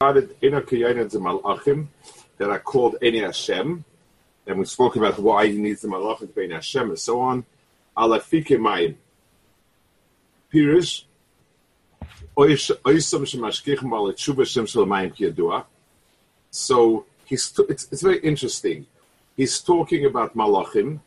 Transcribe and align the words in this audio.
That 0.00 0.28
are 2.40 2.60
called 2.60 2.96
Eni 3.02 3.20
Hashem, 3.20 3.84
and 4.46 4.58
we 4.60 4.64
spoke 4.64 4.94
about 4.94 5.18
why 5.18 5.48
he 5.48 5.58
needs 5.58 5.80
the 5.80 5.88
Malachim 5.88 6.20
to 6.20 6.26
be 6.26 6.48
Hashem 6.48 6.90
and 6.90 6.98
so 6.98 7.20
on. 7.20 7.44
Alafike 7.96 8.58
Mayim. 8.60 8.94
Pirish, 10.54 11.02
So 16.52 17.06
he's 17.24 17.58
it's, 17.68 17.88
it's 17.90 18.02
very 18.02 18.18
interesting. 18.20 18.86
He's 19.36 19.60
talking 19.60 20.04
about 20.04 20.36
Malachim 20.36 21.00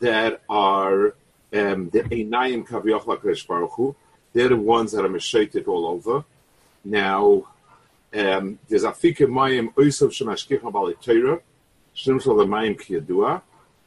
that 0.00 0.40
are 0.48 1.08
um, 1.52 1.90
the 1.90 2.02
Einayim 2.10 2.66
Kaviyach 2.66 3.02
Lakesh 3.02 3.94
They're 4.32 4.48
the 4.48 4.56
ones 4.56 4.92
that 4.92 5.04
are 5.04 5.10
mishaited 5.10 5.66
all 5.68 5.86
over. 5.86 6.24
Now, 6.82 7.48
there's 8.16 8.84
Afike 8.84 9.26
Mayim 9.26 9.74
Oisav 9.74 10.08
Shemashkichem 10.08 10.72
Bali 10.72 10.94
Torah, 10.94 11.40
Shemshal 11.94 12.38
the 12.38 12.46
Mayim 12.46 12.80
Kiyadua. 12.80 13.42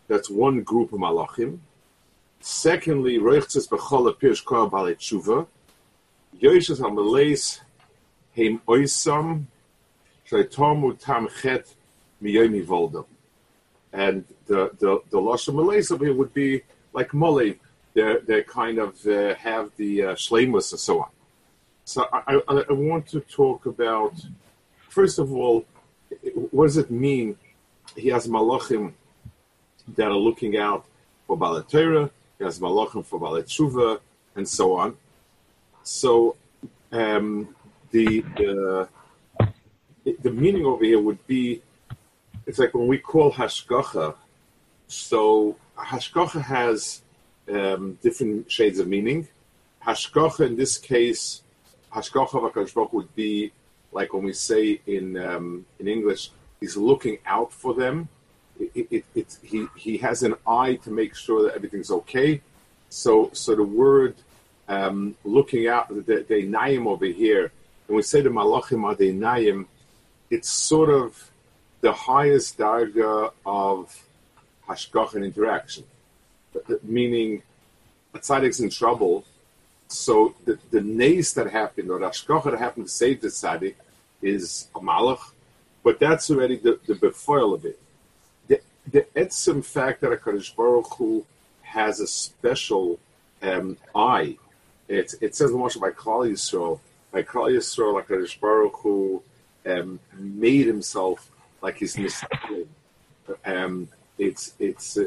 That's 0.08 0.30
one 0.30 0.62
group 0.62 0.94
of 0.94 1.00
Malachim. 1.00 1.60
Secondly, 2.40 3.18
Roichtzes 3.18 3.68
Bechol 3.68 4.14
Pirsh 4.20 4.46
Kor 4.46 4.70
Bali 4.70 4.96
Tshuva. 4.96 5.48
Yoishes 6.40 6.80
HaMaleis 6.80 7.62
Heim 8.36 8.62
Oisam 8.68 9.46
Shaitomu 10.30 11.00
Tam 11.00 11.28
Chet 11.42 11.74
Miyomi 12.22 12.66
Voldom. 12.66 13.06
And 13.92 14.26
the, 14.46 14.70
the, 14.78 15.02
the 15.10 15.18
Lashon 15.18 15.56
Malays 15.56 15.92
over 15.92 16.06
here 16.06 16.14
would 16.14 16.34
be 16.34 16.62
like 16.94 17.14
Molly, 17.14 17.60
they 17.94 18.18
they 18.26 18.44
kind 18.44 18.78
of 18.78 19.06
uh, 19.08 19.34
have 19.36 19.72
the 19.78 20.04
uh, 20.04 20.10
and 20.10 20.62
so 20.62 21.02
on. 21.02 21.10
So 21.90 22.08
I, 22.14 22.40
I, 22.48 22.66
I, 22.70 22.74
want 22.74 23.08
to 23.08 23.20
talk 23.20 23.66
about 23.66 24.14
first 24.90 25.18
of 25.18 25.34
all, 25.34 25.66
what 26.52 26.68
does 26.68 26.78
it 26.78 26.92
mean? 26.92 27.36
He 27.96 28.10
has 28.10 28.28
malachim 28.28 28.94
that 29.96 30.06
are 30.06 30.24
looking 30.28 30.56
out 30.56 30.86
for 31.26 31.36
Balatera. 31.36 32.12
He 32.38 32.44
has 32.44 32.60
malachim 32.60 33.04
for 33.04 33.20
Balat 33.20 34.00
and 34.36 34.48
so 34.48 34.78
on. 34.78 34.98
So 35.82 36.36
um, 36.92 37.56
the, 37.90 38.22
the 38.38 38.88
the 40.22 40.32
meaning 40.32 40.68
over 40.68 40.86
here 40.86 41.02
would 41.02 41.26
be 41.26 41.64
it's 42.46 42.60
like 42.60 42.76
when 42.76 42.86
we 42.86 43.00
call 43.00 43.34
hashgacha. 43.34 44.14
So 44.86 45.58
hashgacha 45.76 46.40
has 46.40 47.02
um, 47.52 47.98
different 48.04 48.52
shades 48.52 48.78
of 48.78 48.88
meaning. 48.88 49.28
Hashgacha 49.84 50.46
in 50.46 50.56
this 50.56 50.78
case, 50.78 51.42
hashgacha 51.94 52.84
of 52.84 52.94
would 52.94 53.16
be 53.16 53.52
like 53.92 54.14
when 54.14 54.24
we 54.24 54.34
say 54.34 54.82
in 54.86 55.18
um, 55.18 55.66
in 55.80 55.88
English, 55.88 56.32
he's 56.60 56.78
looking 56.78 57.18
out 57.26 57.52
for 57.52 57.74
them. 57.74 58.08
It, 58.60 59.06
it, 59.16 59.38
he 59.42 59.68
he 59.76 59.98
has 59.98 60.24
an 60.24 60.36
eye 60.46 60.76
to 60.84 60.92
make 60.92 61.16
sure 61.16 61.44
that 61.44 61.56
everything's 61.56 61.92
okay. 61.92 62.42
So 62.90 63.30
so 63.34 63.56
the 63.56 63.64
word 63.64 64.16
um, 64.68 65.16
looking 65.24 65.68
out, 65.68 65.90
the, 65.90 66.26
the 66.28 66.44
naim 66.44 66.88
over 66.88 67.06
here, 67.06 67.52
when 67.88 67.98
we 67.98 68.04
say 68.04 68.22
the 68.22 68.30
malachim 68.30 68.84
are 68.84 69.14
naim, 69.14 69.68
it's 70.30 70.50
sort 70.50 70.90
of 70.90 71.32
the 71.82 71.92
highest 71.92 72.58
darga 72.58 73.32
of 73.46 74.04
hashgach 74.68 75.16
and 75.16 75.26
interaction, 75.26 75.84
meaning 76.84 77.42
a 78.14 78.20
tzaddik's 78.20 78.60
in 78.60 78.70
trouble. 78.70 79.24
So 79.90 80.36
the, 80.46 80.60
the 80.70 80.82
nace 80.82 81.34
that 81.34 81.50
happened, 81.50 81.90
or 81.90 82.00
the 82.00 82.06
hashgach 82.06 82.44
that 82.46 82.58
happened 82.60 82.86
to 82.86 82.92
save 82.92 83.22
the 83.22 83.30
tzaddik, 83.30 83.76
is 84.22 84.68
a 84.76 84.80
malach, 84.80 85.32
but 85.84 86.00
that's 86.00 86.30
already 86.30 86.58
the, 86.58 86.80
the 86.86 86.94
befoil 86.94 87.54
of 87.54 87.66
it. 87.66 87.80
The, 88.48 88.62
the 88.92 89.02
etzim 89.16 89.66
fact 89.66 90.02
that 90.02 90.12
a 90.12 90.18
Kadosh 90.18 90.56
Baruch 90.56 90.94
Hu 90.98 91.26
has 91.64 92.00
a 92.00 92.08
special 92.08 93.00
um, 93.42 93.78
eye. 93.96 94.38
It, 94.88 95.16
it 95.22 95.36
says 95.36 95.52
the 95.52 95.58
by 95.58 95.92
Klal 95.92 96.30
Yisrael, 96.30 96.80
by 97.12 97.24
Klal 97.24 97.52
Yisrael, 97.52 98.04
Kadosh 98.06 98.40
Baruch 98.40 98.76
Hu 98.76 99.24
um, 99.66 100.00
made 100.14 100.68
himself 100.68 101.32
like 101.62 101.78
his 101.78 101.98
mistakes. 101.98 102.36
Um, 103.44 103.88
it's 104.18 104.54
it's 104.60 104.98
uh, 104.98 105.06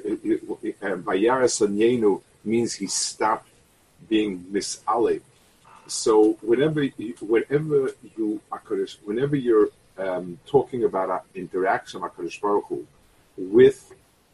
Vayaras 0.81 1.61
uh, 1.61 2.21
means 2.45 2.75
he 2.75 2.87
stopped 2.87 3.49
being 4.13 4.33
misale. 4.53 5.23
So 5.87 6.13
whenever 6.51 6.83
you, 6.83 7.15
whenever 7.35 7.79
you 8.17 8.41
whenever 9.09 9.37
you're 9.47 9.71
um, 10.05 10.27
talking 10.55 10.85
about 10.85 11.09
an 11.17 11.23
interaction 11.43 12.03
Hakadosh 12.03 12.39
Baruch 12.43 12.67
Hu, 12.69 12.87
with 13.59 13.79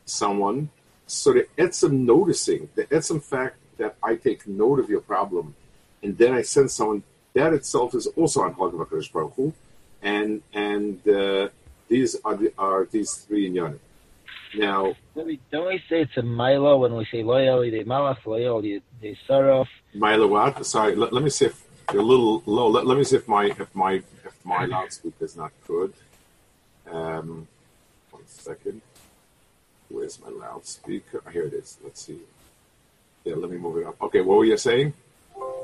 someone, 0.04 0.58
so 1.06 1.32
the 1.32 1.46
etzem 1.64 1.92
noticing 2.14 2.68
the 2.74 2.84
etzem 2.96 3.20
fact 3.22 3.56
that 3.80 3.92
I 4.02 4.16
take 4.16 4.40
note 4.48 4.78
of 4.82 4.88
your 4.94 5.04
problem, 5.14 5.54
and 6.02 6.18
then 6.20 6.32
I 6.40 6.42
send 6.42 6.68
someone 6.78 7.04
that 7.34 7.52
itself 7.58 7.94
is 7.94 8.06
also 8.18 8.38
on 8.46 8.54
Hakadosh 8.54 9.12
Baruch 9.12 9.34
Hu, 9.36 9.46
and 10.02 10.42
and 10.52 10.96
uh, 11.08 11.48
these 11.92 12.10
are 12.26 12.36
the, 12.42 12.52
are 12.58 12.80
these 12.96 13.12
three 13.24 13.46
in 13.46 13.52
Yonim. 13.54 13.78
Now, 14.56 14.94
don't 15.14 15.26
we, 15.26 15.40
don't 15.50 15.66
we 15.66 15.78
say 15.88 16.02
it's 16.02 16.16
a 16.16 16.22
Milo 16.22 16.78
when 16.78 16.94
we 16.94 17.06
say 17.10 17.22
loyal 17.22 17.62
de 17.62 17.84
malach, 17.84 18.24
loyal 18.24 18.62
de 18.62 18.80
saraf? 19.28 19.66
Milo 19.94 20.26
what? 20.26 20.64
Sorry, 20.64 20.94
let, 20.94 21.12
let 21.12 21.22
me 21.22 21.30
see 21.30 21.46
if 21.46 21.64
you're 21.92 22.02
a 22.02 22.04
little 22.04 22.42
low. 22.46 22.68
Let, 22.68 22.86
let 22.86 22.96
me 22.96 23.04
see 23.04 23.16
if 23.16 23.28
my 23.28 23.46
if 23.46 23.74
my 23.74 23.94
if 24.24 24.44
my 24.44 24.64
loudspeaker 24.64 25.24
is 25.24 25.36
not 25.36 25.52
good. 25.66 25.92
Um, 26.90 27.46
one 28.10 28.22
second. 28.26 28.80
Where's 29.90 30.20
my 30.20 30.28
loudspeaker? 30.28 31.22
Here 31.32 31.44
it 31.44 31.54
is. 31.54 31.78
Let's 31.82 32.02
see. 32.02 32.20
Yeah, 33.24 33.34
let 33.36 33.50
me 33.50 33.58
move 33.58 33.78
it 33.78 33.86
up. 33.86 34.00
Okay, 34.02 34.20
what 34.20 34.38
were 34.38 34.44
you 34.44 34.56
saying? 34.56 34.92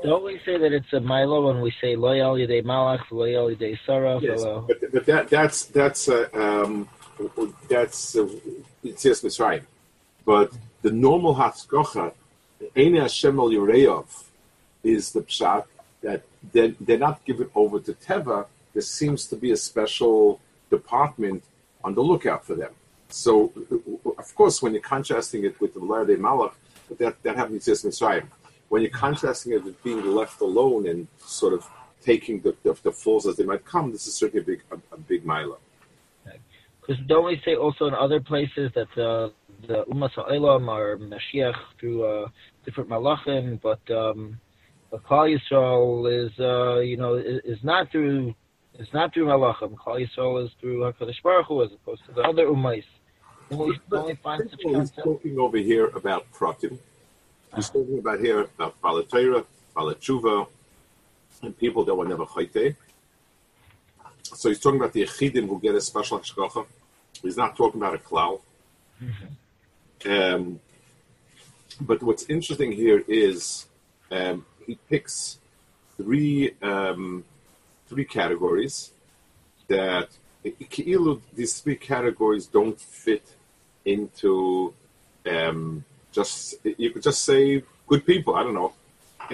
Don't 0.03 0.23
we 0.23 0.39
say 0.45 0.57
that 0.57 0.71
it's 0.71 0.91
a 0.93 0.99
Milo 0.99 1.47
when 1.47 1.61
we 1.61 1.73
say 1.81 1.95
loyal 1.95 2.35
de 2.35 2.61
malach, 2.61 3.09
loyal 3.11 3.53
de 3.55 3.77
saraf? 3.87 4.21
Yes, 4.21 4.43
but, 4.43 4.91
but 4.91 5.05
that 5.05 5.29
that's 5.29 5.65
that's 5.65 6.07
uh, 6.07 6.27
um, 6.33 6.87
that's 7.69 8.15
uh, 8.15 8.27
it's 8.83 9.03
just 9.03 9.23
Mitzrayim. 9.23 9.63
But 10.25 10.51
the 10.81 10.91
normal 10.91 11.35
Hatzkocha, 11.35 12.13
Eine 12.75 13.01
Hashem 13.01 13.39
al 13.39 14.05
is 14.83 15.11
the 15.11 15.21
pshat 15.21 15.65
that 16.01 16.23
they're, 16.53 16.73
they're 16.79 16.97
not 16.97 17.23
given 17.25 17.49
over 17.55 17.79
to 17.79 17.93
Teva. 17.93 18.47
There 18.73 18.81
seems 18.81 19.25
to 19.27 19.35
be 19.35 19.51
a 19.51 19.57
special 19.57 20.39
department 20.69 21.43
on 21.83 21.95
the 21.95 22.01
lookout 22.01 22.45
for 22.45 22.55
them. 22.55 22.73
So, 23.09 23.51
of 24.17 24.35
course, 24.35 24.61
when 24.61 24.73
you're 24.73 24.81
contrasting 24.81 25.45
it 25.45 25.59
with 25.61 25.73
the 25.73 25.79
Lar 25.79 26.05
Malach, 26.05 26.53
that, 26.99 27.21
that 27.23 27.35
happens 27.35 27.65
just 27.65 27.85
Mitzrayim. 27.85 28.27
When 28.69 28.81
you're 28.81 28.91
contrasting 28.91 29.53
it 29.53 29.63
with 29.63 29.81
being 29.83 30.05
left 30.05 30.41
alone 30.41 30.87
and 30.87 31.07
sort 31.19 31.53
of 31.53 31.67
taking 32.03 32.41
the, 32.41 32.55
the, 32.63 32.75
the 32.83 32.91
falls 32.91 33.25
as 33.27 33.37
they 33.37 33.43
might 33.43 33.65
come, 33.65 33.91
this 33.91 34.07
is 34.07 34.15
certainly 34.15 34.43
a 34.43 34.45
big, 34.45 34.61
a, 34.71 34.75
a 34.93 34.97
big 34.97 35.25
mila. 35.25 35.57
Because 36.85 37.03
don't 37.07 37.25
we 37.25 37.41
say 37.43 37.55
also 37.55 37.85
in 37.87 37.93
other 37.93 38.19
places 38.19 38.71
that 38.75 38.89
uh, 38.91 39.29
the 39.67 39.85
Ummah 39.85 40.11
Ha'olam 40.11 40.67
are 40.69 40.97
Mashiach 40.97 41.55
through 41.79 42.03
uh, 42.03 42.27
different 42.63 42.89
malachim, 42.89 43.59
but 43.61 43.79
um, 43.91 44.39
Klal 44.93 45.35
Yisrael 45.35 46.25
is 46.25 46.31
uh, 46.39 46.79
you 46.79 46.97
know 46.97 47.15
is, 47.15 47.41
is, 47.43 47.63
not 47.63 47.91
through 47.91 48.35
it's 48.75 48.93
not 48.93 49.13
through 49.13 49.25
malachim. 49.25 49.73
Klal 49.75 50.05
Yisrael 50.05 50.45
is 50.45 50.51
through 50.61 50.81
Hakadosh 50.81 51.21
Baruch 51.23 51.47
Hu 51.47 51.63
as 51.63 51.71
opposed 51.73 52.05
to 52.05 52.11
the 52.11 52.21
other 52.21 52.47
ummahs. 52.47 52.83
We, 53.49 53.79
find 54.23 54.49
such 54.49 54.59
he's 54.63 54.91
talking 54.91 55.37
over 55.37 55.57
here 55.57 55.87
about 55.87 56.31
pratim. 56.31 56.79
He's 57.55 57.69
talking 57.69 57.99
about 57.99 58.19
here 58.19 58.41
about 58.41 58.81
Balatera, 58.81 59.45
Balatshuva, 59.75 60.47
and 61.43 61.57
people 61.57 61.85
that 61.85 61.93
were 61.93 62.07
never 62.07 62.25
chayte. 62.25 62.75
So 64.33 64.49
he's 64.49 64.59
talking 64.59 64.79
about 64.79 64.93
the 64.93 65.03
Yechidim 65.03 65.47
who 65.47 65.59
get 65.59 65.75
a 65.75 65.81
special 65.81 66.19
hashgacha. 66.19 66.65
He's 67.21 67.37
not 67.37 67.55
talking 67.55 67.81
about 67.81 67.95
a 67.95 67.99
cloud. 67.99 68.39
Mm-hmm. 69.01 70.11
Um, 70.11 70.59
but 71.81 72.01
what's 72.03 72.23
interesting 72.29 72.71
here 72.71 73.03
is 73.07 73.65
um, 74.11 74.45
he 74.65 74.77
picks 74.89 75.39
three 75.97 76.55
um, 76.61 77.23
three 77.87 78.05
categories 78.05 78.91
that 79.67 80.09
these 80.43 81.59
three 81.59 81.75
categories 81.75 82.45
don't 82.45 82.79
fit 82.79 83.35
into 83.83 84.73
um, 85.29 85.83
just 86.11 86.55
you 86.63 86.91
could 86.91 87.03
just 87.03 87.23
say 87.23 87.63
good 87.87 88.05
people. 88.05 88.35
I 88.35 88.43
don't 88.43 88.53
know. 88.53 88.73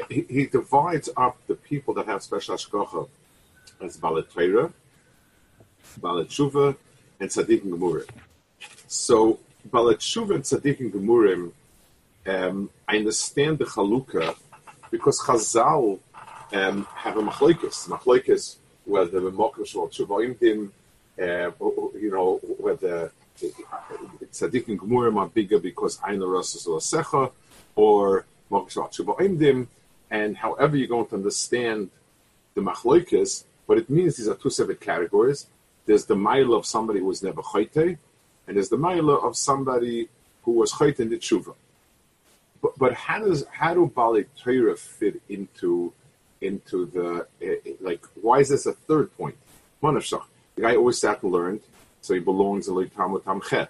He, 0.09 0.25
he 0.29 0.45
divides 0.45 1.09
up 1.17 1.38
the 1.47 1.55
people 1.55 1.93
that 1.95 2.05
have 2.05 2.23
special 2.23 2.55
hashgacha 2.55 3.07
as 3.81 3.97
Balat 3.97 4.29
Torah, 5.99 6.23
Balat 6.23 6.27
Shuva, 6.27 6.75
and 7.19 7.29
Tzaddik 7.29 7.63
and 7.63 7.73
Gemurim. 7.73 8.07
So 8.88 9.39
Balat 9.69 9.97
Shuva 9.97 10.35
and 10.35 10.43
Tzaddik 10.43 10.79
and 10.79 10.93
Gemurim, 10.93 11.51
um, 12.27 12.69
I 12.88 12.97
understand 12.97 13.57
the 13.57 13.65
Chalukah 13.65 14.35
because 14.89 15.19
Chazal 15.21 15.99
um, 16.53 16.88
have 16.95 17.17
a 17.17 17.21
machlokes. 17.21 17.88
Machlokes 17.88 18.57
whether 18.85 19.19
the 19.19 19.31
Mokim 19.31 19.65
Shalom 19.65 19.89
Tshuva 19.89 20.69
uh, 21.19 21.51
you 21.99 22.11
know, 22.11 22.39
whether 22.57 23.11
tzaddik 23.39 24.67
and 24.67 24.79
gemurim 24.79 25.17
are 25.17 25.27
bigger 25.27 25.59
because 25.59 25.99
Aina 26.07 26.25
Rosh 26.25 26.55
Secha 26.55 27.31
or 27.75 28.25
Moksha 28.49 29.67
and 30.09 30.38
however 30.38 30.77
you're 30.77 30.88
going 30.88 31.07
to 31.07 31.15
understand 31.15 31.89
the 32.53 32.61
machlokes, 32.61 33.45
but 33.67 33.77
it 33.77 33.89
means 33.89 34.17
these 34.17 34.27
are 34.27 34.35
two 34.35 34.49
separate 34.49 34.81
categories. 34.81 35.47
There's 35.85 36.05
the 36.05 36.15
mile 36.15 36.53
of 36.53 36.65
somebody 36.65 36.99
who 36.99 37.05
was 37.05 37.23
never 37.23 37.41
chayte, 37.41 37.97
and 38.47 38.55
there's 38.55 38.69
the 38.69 38.77
mile 38.77 39.09
of 39.09 39.35
somebody 39.35 40.09
who 40.43 40.51
was 40.53 40.71
chayte 40.71 40.99
in 40.99 41.09
the 41.09 41.17
tshuva. 41.17 41.55
But, 42.61 42.77
but 42.77 42.93
how 42.93 43.19
does 43.19 43.45
how 43.51 43.73
do 43.73 43.91
Bali 43.93 44.25
Torah 44.37 44.77
fit 44.77 45.21
into 45.29 45.93
into 46.41 46.85
the 46.85 47.27
uh, 47.45 47.55
like? 47.79 48.03
Why 48.21 48.39
is 48.39 48.49
this 48.49 48.65
a 48.65 48.73
third 48.73 49.15
point? 49.17 49.35
The 49.81 50.61
guy 50.61 50.75
always 50.75 50.99
sat 50.99 51.23
and 51.23 51.31
learned 51.31 51.61
so 52.01 52.15
he 52.15 52.19
belongs 52.19 52.67
in 52.67 52.89
Talmud 52.89 53.23
Tamchet. 53.23 53.67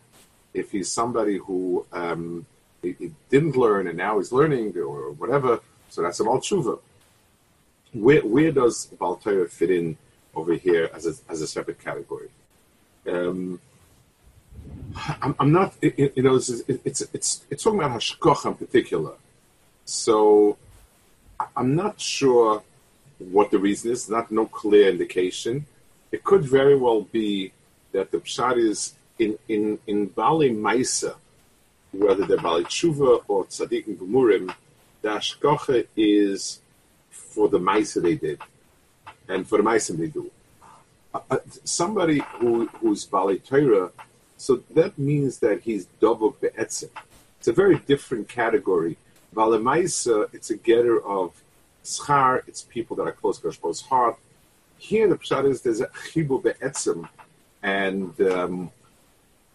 If 0.53 0.71
he's 0.71 0.91
somebody 0.91 1.37
who 1.37 1.85
um, 1.91 2.45
he, 2.81 2.95
he, 2.97 3.11
didn't 3.29 3.55
learn 3.55 3.87
and 3.87 3.97
now 3.97 4.17
he's 4.17 4.31
learning 4.31 4.75
or 4.77 5.11
whatever, 5.11 5.59
so 5.89 6.01
that's 6.01 6.19
about 6.19 6.43
tshuva. 6.43 6.79
Where, 7.93 8.21
where 8.21 8.51
does 8.51 8.87
Baltaya 8.99 9.49
fit 9.49 9.69
in 9.69 9.97
over 10.35 10.53
here 10.53 10.89
as 10.93 11.05
a, 11.05 11.13
as 11.31 11.41
a 11.41 11.47
separate 11.47 11.79
category? 11.83 12.29
Um, 13.07 13.59
I'm, 15.21 15.35
I'm, 15.39 15.51
not, 15.51 15.73
you 15.81 16.11
know, 16.17 16.35
it's, 16.35 16.49
it's, 16.49 17.01
it's, 17.13 17.45
it's 17.49 17.63
talking 17.63 17.79
about 17.79 17.99
Hashkoch 17.99 18.45
in 18.45 18.55
particular. 18.55 19.13
So 19.85 20.57
I'm 21.55 21.75
not 21.75 21.99
sure 21.99 22.63
what 23.17 23.51
the 23.51 23.59
reason 23.59 23.91
is, 23.91 24.09
not 24.09 24.31
no 24.31 24.45
clear 24.45 24.89
indication. 24.89 25.65
It 26.11 26.23
could 26.23 26.43
very 26.43 26.75
well 26.75 27.01
be 27.01 27.53
that 27.91 28.11
the 28.11 28.19
pshat 28.19 28.57
is 28.57 28.95
in 29.19 29.37
in 29.47 29.79
in 29.87 30.07
Bali 30.07 30.49
Maisa, 30.49 31.15
whether 31.91 32.25
they're 32.25 32.37
Bali 32.37 32.63
Tshuva 32.63 33.23
or 33.27 33.45
Tzaddik 33.45 33.87
and 33.87 33.99
Gemurim, 33.99 34.53
the 35.01 35.09
Ashkocha 35.09 35.87
is 35.95 36.59
for 37.09 37.47
the 37.49 37.59
Maisa 37.59 38.01
they 38.01 38.15
did, 38.15 38.39
and 39.31 39.47
for 39.47 39.59
Maisa 39.59 39.97
they 39.97 40.07
do. 40.07 40.29
Uh, 41.13 41.19
uh, 41.29 41.37
somebody 41.63 42.19
who 42.35 42.67
who's 42.79 43.05
Bali 43.05 43.41
so 44.37 44.63
that 44.79 44.97
means 44.97 45.39
that 45.39 45.61
he's 45.61 45.85
double 45.99 46.31
be'etzim. 46.41 46.89
It's 47.37 47.47
a 47.47 47.53
very 47.53 47.77
different 47.91 48.27
category. 48.27 48.97
Bali 49.33 49.59
Maisa, 49.59 50.17
it's 50.33 50.49
a 50.49 50.57
getter 50.57 50.97
of 51.17 51.27
schar. 51.83 52.41
It's 52.47 52.61
people 52.63 52.95
that 52.97 53.03
are 53.03 53.17
close 53.21 53.39
to 53.39 53.47
Hashbo's 53.47 53.81
heart. 53.81 54.17
Here, 54.77 55.03
in 55.03 55.11
the 55.11 55.17
pshat 55.17 55.47
is 55.49 55.61
there's 55.61 55.81
a 55.81 55.87
chibu 55.87 56.41
be'etzim 56.41 57.07
and 57.63 58.19
um, 58.21 58.71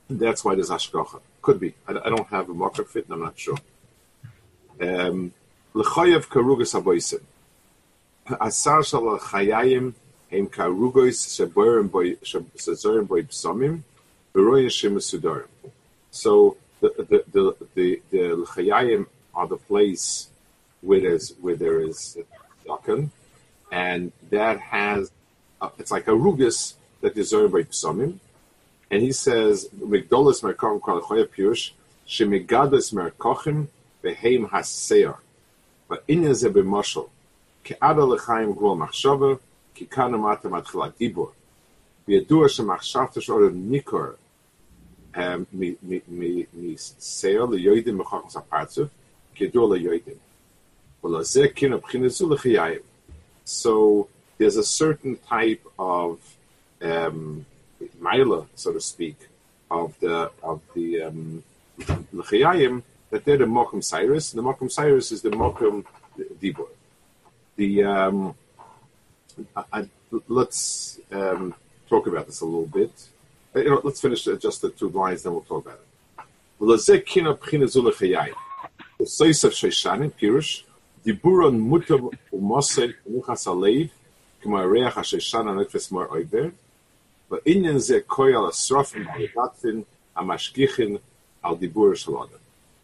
that's 0.08 0.44
why 0.44 0.54
there's 0.54 0.70
hashgacha. 0.70 1.20
Could 1.42 1.60
be. 1.60 1.74
I, 1.86 1.92
I, 1.92 2.08
don't 2.08 2.26
have 2.28 2.48
a 2.48 2.54
marker 2.54 2.84
fit, 2.84 3.04
and 3.04 3.14
I'm 3.14 3.20
not 3.20 3.38
sure. 3.38 3.58
Um, 4.80 5.32
L'chayev 5.74 6.26
karugas 6.28 6.80
aboisim. 6.80 7.22
Asar 8.40 8.82
shal 8.82 9.18
chayayim 9.18 9.94
hem 10.30 10.48
karugos 10.48 11.18
sheborim 11.34 11.90
boy 11.90 12.14
shezorim 12.16 13.06
boy 13.06 13.22
psamim 13.22 13.82
v'royin 14.34 14.66
shemesudarim. 14.66 15.48
So 16.10 16.56
the 16.80 16.92
the 16.98 17.24
the 17.32 17.56
the, 17.74 18.02
the 18.10 19.06
are 19.34 19.46
the 19.46 19.56
place 19.56 20.28
where 20.80 21.00
there's 21.00 21.34
where 21.40 21.56
there 21.56 21.80
is 21.80 22.18
dakan, 22.66 23.10
and 23.70 24.12
that 24.30 24.58
has 24.60 25.10
it's 25.78 25.90
like 25.90 26.08
a 26.08 26.12
rugus 26.12 26.74
that 27.00 27.14
deserve 27.14 27.52
by 27.52 27.62
psamim. 27.62 28.18
And 28.90 29.02
he 29.02 29.12
says, 29.12 29.68
Migdolas 29.76 30.42
merkochim 30.42 30.80
kalachoya 30.80 31.26
pirush, 31.26 31.72
shemigadas 32.06 32.92
merkochim 32.92 33.68
beheim 34.02 34.48
haseir. 34.48 35.16
But 35.88 36.06
inya 36.06 36.34
ze 36.34 36.48
ke'ada 37.65 38.05
l'chaim 38.05 38.53
gvol 38.53 38.77
machshava, 38.77 39.39
ki 39.73 39.85
kana 39.85 40.17
mata 40.17 40.49
matchilat 40.49 40.93
dibur. 40.97 41.31
וידוע 42.07 42.49
שמחשבת 42.49 43.21
שעוד 43.21 43.51
ניקור 43.53 44.01
מסייר 46.53 47.45
ליועדים 47.45 47.97
מחוכמס 47.97 48.37
הפרצוף, 48.37 48.87
כידוע 49.35 49.75
ליועדים. 49.75 50.13
ולזה 51.03 51.47
כן 51.55 51.73
הבחינה 51.73 52.07
זו 52.09 52.33
לחייהם. 52.33 52.81
So 53.45 54.07
there's 54.37 54.57
a 54.57 54.63
certain 54.63 55.17
type 55.29 55.63
of 55.79 56.19
um, 56.81 57.45
Mila, 57.99 58.45
so 58.55 58.71
to 58.71 58.79
speak, 58.79 59.17
of 59.69 59.99
the 59.99 60.31
of 60.43 60.59
the 60.75 60.87
um, 61.03 61.43
that 63.09 63.25
they're 63.25 63.37
the 63.37 63.45
Mokum 63.45 63.83
Cyrus. 63.83 64.31
The 64.31 64.41
Mokum 64.41 64.71
Cyrus 64.71 65.11
is 65.11 65.21
the 65.21 65.31
Mokum 65.31 65.83
Dibur. 66.41 66.69
The 67.56 67.84
um, 67.84 68.34
I, 69.72 69.88
let's 70.28 71.00
um, 71.12 71.54
talk 71.88 72.06
about 72.06 72.26
this 72.26 72.40
a 72.40 72.44
little 72.44 72.66
bit. 72.66 72.92
Uh, 73.54 73.60
you 73.60 73.70
know, 73.70 73.80
let's 73.82 74.00
finish 74.00 74.26
uh, 74.28 74.36
just 74.36 74.62
the 74.62 74.70
two 74.70 74.88
lines, 74.90 75.22
then 75.22 75.32
we'll 75.32 75.42
talk 75.42 75.64
about 75.64 75.80
it. 75.80 76.20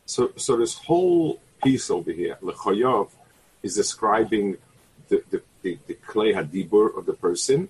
So, 0.06 0.32
so 0.36 0.56
this 0.56 0.74
whole 0.74 1.40
piece 1.62 1.90
over 1.90 2.12
here, 2.12 2.36
Lechoyov, 2.42 3.08
is 3.62 3.74
describing 3.74 4.56
the, 5.08 5.22
the, 5.30 5.42
the, 5.62 5.78
the 5.86 5.94
clay 5.94 6.32
hadibur 6.32 6.96
of 6.96 7.06
the 7.06 7.12
person, 7.12 7.68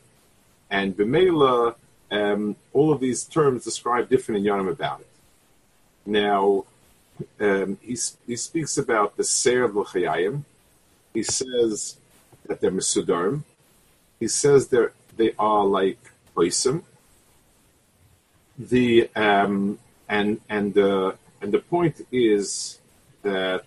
and 0.70 0.96
Bimela, 0.96 1.74
um, 2.10 2.56
all 2.72 2.92
of 2.92 3.00
these 3.00 3.24
terms 3.24 3.64
describe 3.64 4.08
different 4.08 4.42
inyanim 4.42 4.70
about 4.70 5.00
it. 5.00 5.08
Now, 6.06 6.64
um, 7.40 7.78
he, 7.82 7.96
he 8.26 8.36
speaks 8.36 8.78
about 8.78 9.16
the 9.16 9.24
Seir 9.24 9.68
L'chayayim. 9.68 10.44
He 11.14 11.22
says 11.22 11.96
that 12.46 12.60
they're 12.60 12.70
Mesudarm. 12.70 13.44
He 14.18 14.28
says 14.28 14.68
they're, 14.68 14.92
they 15.16 15.32
are 15.38 15.64
like 15.64 15.98
Oisim. 16.36 16.82
The 18.58 19.08
um, 19.16 19.78
and 20.08 20.40
and 20.48 20.74
the 20.74 21.16
and 21.40 21.52
the 21.52 21.58
point 21.58 22.06
is 22.12 22.78
that 23.22 23.64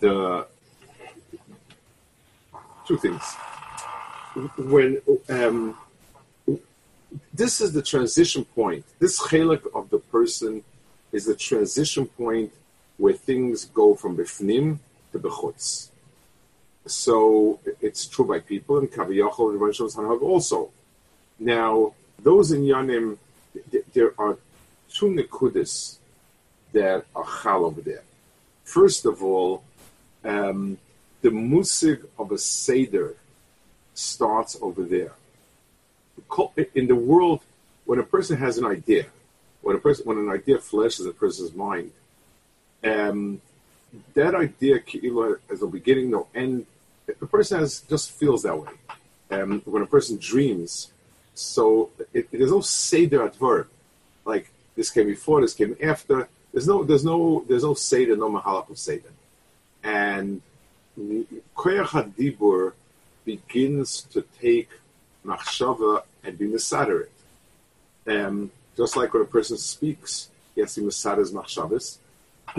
the 0.00 0.46
two 2.90 2.96
things 2.96 3.36
when 4.74 5.00
um, 5.28 5.76
this 7.32 7.60
is 7.60 7.72
the 7.72 7.82
transition 7.82 8.44
point. 8.44 8.84
This 8.98 9.20
chelik 9.28 9.64
of 9.78 9.90
the 9.90 9.98
person 9.98 10.64
is 11.12 11.26
the 11.26 11.36
transition 11.36 12.06
point 12.06 12.50
where 12.96 13.12
things 13.12 13.66
go 13.66 13.94
from 13.94 14.16
bifnim 14.16 14.78
to 15.12 15.18
bechutz. 15.18 15.90
So 16.86 17.60
it's 17.80 18.06
true 18.06 18.26
by 18.32 18.40
people, 18.40 18.78
and 18.78 18.90
Kaviyachol 18.90 20.22
also. 20.22 20.70
Now, 21.38 21.94
those 22.18 22.50
in 22.50 22.62
Yanim, 22.62 23.18
there 23.94 24.12
are 24.18 24.36
two 24.92 25.06
Nikudis 25.06 25.98
that 26.72 27.04
are 27.14 27.28
chal 27.42 27.64
over 27.64 27.80
there. 27.80 28.02
First 28.64 29.06
of 29.06 29.22
all, 29.22 29.62
um, 30.24 30.78
the 31.22 31.30
musig 31.30 32.06
of 32.18 32.32
a 32.32 32.38
Seder 32.38 33.14
starts 33.94 34.56
over 34.60 34.82
there. 34.82 35.12
In 36.74 36.86
the 36.86 36.94
world, 36.94 37.40
when 37.84 37.98
a 37.98 38.02
person 38.02 38.36
has 38.36 38.58
an 38.58 38.64
idea, 38.64 39.06
when 39.62 39.76
a 39.76 39.78
person, 39.78 40.06
when 40.06 40.18
an 40.18 40.28
idea 40.28 40.58
flashes 40.58 41.06
a 41.06 41.12
person's 41.12 41.54
mind, 41.54 41.92
um, 42.84 43.40
that 44.14 44.34
idea 44.34 44.80
as 45.50 45.62
a 45.62 45.66
beginning, 45.66 46.10
no 46.10 46.28
end. 46.34 46.66
The 47.06 47.26
person 47.26 47.58
has 47.58 47.80
just 47.80 48.12
feels 48.12 48.42
that 48.44 48.56
way. 48.56 48.72
Um, 49.30 49.62
when 49.64 49.82
a 49.82 49.86
person 49.86 50.16
dreams, 50.16 50.90
so 51.34 51.90
it, 52.12 52.28
it 52.32 52.40
is 52.40 52.50
no 52.50 52.60
seder 52.60 53.24
at 53.24 53.36
verb. 53.36 53.68
Like 54.24 54.50
this 54.76 54.90
came 54.90 55.06
before, 55.06 55.40
this 55.40 55.54
came 55.54 55.76
after. 55.82 56.28
There's 56.52 56.66
no, 56.66 56.82
there's 56.84 57.04
no, 57.04 57.44
there's 57.48 57.64
no 57.64 57.74
seder, 57.74 58.16
no 58.16 58.30
mahalach 58.30 58.70
of 58.70 58.78
seder. 58.78 59.10
And 59.82 60.42
koyach 60.98 61.88
hadibur 61.88 62.72
begins 63.24 64.02
to 64.12 64.24
take 64.40 64.70
machshava 65.24 66.02
and 66.24 66.38
be 66.38 66.46
misader 66.46 67.06
it. 67.06 67.12
Um, 68.10 68.50
just 68.76 68.96
like 68.96 69.12
when 69.12 69.22
a 69.22 69.26
person 69.26 69.58
speaks, 69.58 70.28
yes, 70.54 70.74
he 70.74 70.82
misaders 70.82 71.32
machshavas. 71.32 71.98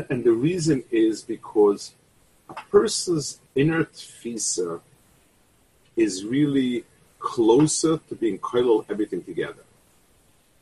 And 0.09 0.23
the 0.23 0.31
reason 0.31 0.83
is 0.91 1.21
because 1.21 1.93
a 2.49 2.53
person's 2.53 3.39
inner 3.55 3.83
tfisa 3.85 4.79
is 5.95 6.23
really 6.23 6.85
closer 7.19 7.97
to 7.97 8.15
being 8.15 8.39
koilal 8.39 8.85
everything 8.89 9.23
together. 9.23 9.63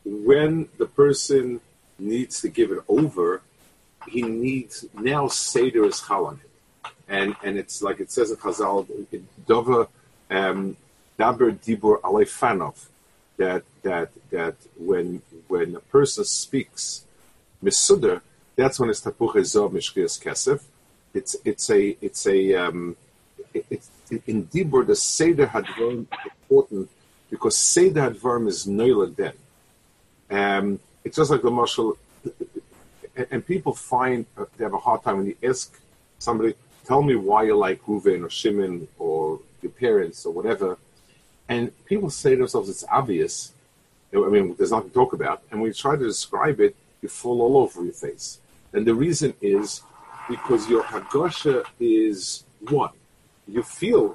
When 0.04 0.70
the 0.78 0.88
person 0.88 1.62
needs 1.98 2.42
to 2.42 2.50
give 2.50 2.72
it 2.72 2.80
over, 2.88 3.42
he 4.08 4.22
needs 4.22 4.86
now 4.94 5.28
seder 5.28 5.86
is 5.86 6.02
chal 6.02 6.26
on 6.26 6.40
it, 6.44 6.49
and 7.10 7.36
and 7.44 7.58
it's 7.58 7.82
like 7.82 8.00
it 8.00 8.12
says 8.12 8.32
in 8.32 8.38
Chazal, 8.38 8.88
dova 9.48 9.88
um, 10.30 10.78
daber 11.18 11.52
dibur 11.58 12.00
alefanov, 12.02 12.88
that 13.38 13.64
that 13.82 14.10
that 14.30 14.56
when 14.78 15.22
when 15.48 15.76
a 15.76 15.80
person 15.80 16.24
speaks 16.24 17.06
misuder, 17.64 18.22
that's 18.56 18.80
when 18.80 18.90
it's 18.90 19.02
tapuch 19.02 19.34
ezov 19.34 19.72
mishkias 19.72 20.22
kesef. 20.24 20.64
It's 21.14 21.36
it's 21.44 21.70
a 21.72 21.98
it's 22.00 22.28
a 22.28 22.54
um, 22.56 22.96
it, 23.54 23.66
it's 23.70 23.90
in 24.28 24.46
dibur 24.48 24.86
the 24.86 24.96
seder 24.96 25.48
hadvarim 25.48 26.06
important 26.24 26.90
because 27.30 27.58
seder 27.58 28.02
hadvarim 28.02 28.48
is 28.48 28.68
noila 28.68 29.16
then. 29.16 29.34
Um, 30.30 30.80
it's 31.04 31.18
just 31.18 31.32
like 31.32 31.42
the 31.42 31.50
marshal, 31.50 31.98
and, 33.16 33.28
and 33.32 33.46
people 33.46 33.74
find 33.74 34.28
uh, 34.38 34.46
they 34.58 34.64
have 34.64 34.74
a 34.74 34.78
hard 34.78 35.04
time 35.04 35.18
when 35.18 35.26
you 35.26 35.38
ask 35.44 35.76
somebody, 36.20 36.54
"Tell 36.90 37.04
me 37.12 37.16
why 37.28 37.42
you 37.50 37.56
like 37.56 37.80
Ruven 37.90 38.20
or 38.26 38.32
Shimon 38.40 38.76
or 39.06 39.20
your 39.64 39.74
parents 39.86 40.20
or 40.26 40.32
whatever," 40.38 40.70
and 41.54 41.64
people 41.92 42.10
say 42.22 42.32
to 42.32 42.42
themselves, 42.44 42.68
"It's 42.74 42.86
obvious." 43.00 43.36
I 44.12 44.30
mean, 44.36 44.46
there's 44.58 44.74
nothing 44.76 44.90
to 44.90 45.00
talk 45.02 45.14
about, 45.20 45.38
and 45.50 45.56
when 45.60 45.68
you 45.72 45.78
try 45.86 45.96
to 45.96 46.08
describe 46.16 46.60
it, 46.68 46.74
you 47.02 47.10
fall 47.22 47.38
all 47.46 47.56
over 47.64 47.80
your 47.90 48.00
face. 48.08 48.28
And 48.74 48.82
the 48.90 48.96
reason 49.06 49.32
is 49.58 49.68
because 50.34 50.62
your 50.74 50.84
hagosha 50.84 51.58
is 51.80 52.44
one. 52.82 52.96
You 53.56 53.64
feel 53.82 54.06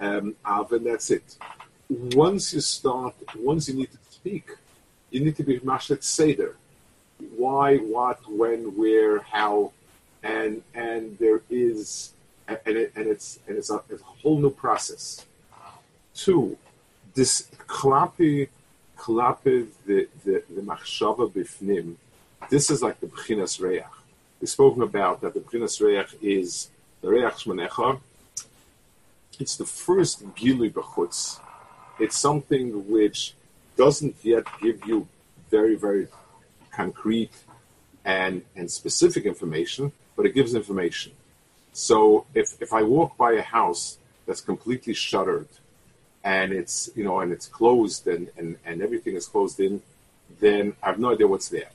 um, 0.00 0.26
Av, 0.44 0.72
and 0.72 0.84
that's 0.86 1.10
it. 1.10 1.36
Once 2.24 2.44
you 2.54 2.60
start, 2.60 3.14
once 3.36 3.62
you 3.68 3.74
need 3.80 3.90
to 3.92 3.98
speak, 4.10 4.46
you 5.10 5.20
need 5.24 5.36
to 5.36 5.46
be 5.50 5.60
mashet 5.60 6.02
seder. 6.02 6.56
Why, 7.36 7.68
what, 7.94 8.18
when, 8.40 8.60
where, 8.80 9.20
how, 9.20 9.72
and 10.22 10.62
and 10.74 11.02
there 11.18 11.42
is, 11.50 12.12
and 12.66 12.76
it, 12.76 12.92
and 12.96 13.06
it's 13.06 13.38
and 13.46 13.56
it's 13.56 13.70
a, 13.70 13.82
it's 13.88 14.02
a 14.02 14.04
whole 14.04 14.38
new 14.38 14.50
process. 14.50 15.24
Two, 16.14 16.58
this 17.14 17.48
klapi, 17.66 18.48
klapi 18.96 19.68
the 19.86 20.08
the 20.24 20.42
the 20.48 20.62
machshava 20.62 21.30
bifnim. 21.30 21.96
This 22.50 22.70
is 22.70 22.82
like 22.82 23.00
the 23.00 23.06
bchinas 23.06 23.60
reach. 23.60 23.82
We've 24.40 24.48
spoken 24.48 24.82
about 24.82 25.20
that 25.20 25.34
the 25.34 25.40
bchinas 25.40 25.80
reach 25.80 26.14
is 26.20 26.70
the 27.00 27.08
reach 27.08 27.44
shmanecha. 27.44 28.00
It's 29.38 29.56
the 29.56 29.64
first 29.64 30.24
gilui 30.34 30.72
b'chutz. 30.72 31.40
It's 31.98 32.18
something 32.18 32.90
which 32.90 33.34
doesn't 33.76 34.16
yet 34.22 34.44
give 34.60 34.84
you 34.86 35.08
very, 35.50 35.76
very 35.76 36.08
concrete 36.70 37.32
and, 38.04 38.42
and 38.56 38.70
specific 38.70 39.24
information, 39.24 39.92
but 40.16 40.26
it 40.26 40.34
gives 40.34 40.54
information. 40.54 41.12
So 41.72 42.26
if, 42.34 42.60
if 42.60 42.72
I 42.72 42.82
walk 42.82 43.16
by 43.16 43.32
a 43.32 43.42
house 43.42 43.98
that's 44.26 44.40
completely 44.40 44.94
shuttered 44.94 45.48
and 46.24 46.52
it's, 46.52 46.90
you 46.94 47.04
know, 47.04 47.20
and 47.20 47.32
it's 47.32 47.46
closed 47.46 48.06
and, 48.06 48.28
and, 48.36 48.56
and 48.64 48.82
everything 48.82 49.16
is 49.16 49.26
closed 49.26 49.58
in, 49.60 49.82
then 50.40 50.74
I 50.82 50.86
have 50.86 50.98
no 50.98 51.12
idea 51.12 51.26
what's 51.26 51.48
there. 51.48 51.70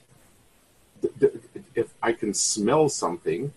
The, 1.01 1.11
the, 1.19 1.41
if 1.75 1.93
I 2.01 2.11
can 2.13 2.33
smell 2.33 2.89
something 2.89 3.53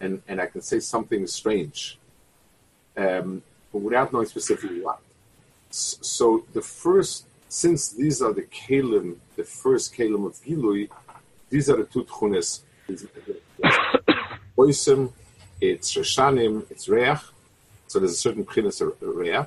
and, 0.00 0.22
and 0.28 0.40
I 0.40 0.46
can 0.46 0.62
say 0.62 0.80
something 0.80 1.22
is 1.22 1.32
strange, 1.32 1.98
um, 2.96 3.42
but 3.72 3.80
without 3.80 4.12
knowing 4.12 4.26
specifically 4.26 4.80
what. 4.80 5.00
So 5.70 6.46
the 6.54 6.62
first 6.62 7.26
since 7.48 7.90
these 7.90 8.20
are 8.20 8.32
the 8.32 8.42
kalim, 8.42 9.16
the 9.36 9.44
first 9.44 9.94
kalim 9.94 10.26
of 10.26 10.34
Gilui, 10.44 10.88
these 11.48 11.70
are 11.70 11.76
the 11.76 11.84
two 11.84 12.04
tchunes. 12.04 12.60
Oisim, 14.58 15.12
it's 15.60 15.92
Shoshanim, 15.92 16.70
it's 16.70 16.88
Reach, 16.88 17.18
so 17.86 17.98
there's 17.98 18.12
a 18.12 18.16
certain 18.16 18.44
pchinas 18.44 18.80
Reach, 19.00 19.46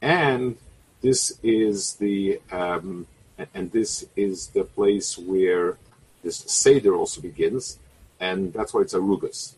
and 0.00 0.56
this 1.00 1.38
is 1.42 1.94
the 1.94 2.40
um, 2.52 3.06
and 3.54 3.72
this 3.72 4.04
is 4.16 4.48
the 4.48 4.64
place 4.64 5.16
where 5.16 5.78
this 6.22 6.36
seder 6.36 6.94
also 6.94 7.20
begins, 7.20 7.78
and 8.18 8.52
that's 8.52 8.74
why 8.74 8.82
it's 8.82 8.94
arugas. 8.94 9.54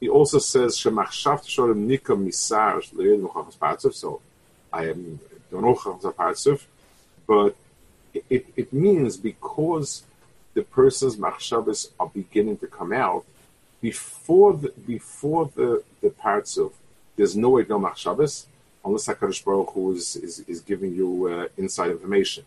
He 0.00 0.08
also 0.08 0.38
says 0.38 0.76
shemachshaft 0.76 1.44
shorim 1.46 1.76
nika 1.76 2.12
misar 2.12 2.82
so 3.94 4.20
I 4.72 4.88
am 4.88 5.20
don't 5.50 5.62
know 5.62 6.58
but 7.26 7.56
it, 8.28 8.46
it 8.56 8.72
means 8.72 9.16
because 9.16 10.02
the 10.54 10.62
person's 10.62 11.16
machshavas 11.16 11.90
are 12.00 12.08
beginning 12.08 12.58
to 12.58 12.66
come 12.66 12.92
out 12.92 13.24
before 13.80 14.54
the 14.54 14.72
before 14.86 15.50
the 15.54 15.82
the 16.02 16.10
parts 16.10 16.56
of 16.56 16.72
there's 17.16 17.36
no 17.36 17.50
way 17.50 17.64
no 17.68 17.78
machshavas 17.78 18.46
unless 18.86 19.06
Hakadosh 19.06 19.44
Baruch 19.44 19.70
Hu 19.70 19.92
is, 19.92 20.16
is, 20.16 20.40
is 20.40 20.60
giving 20.60 20.94
you 20.94 21.26
uh, 21.26 21.48
inside 21.56 21.90
information. 21.90 22.44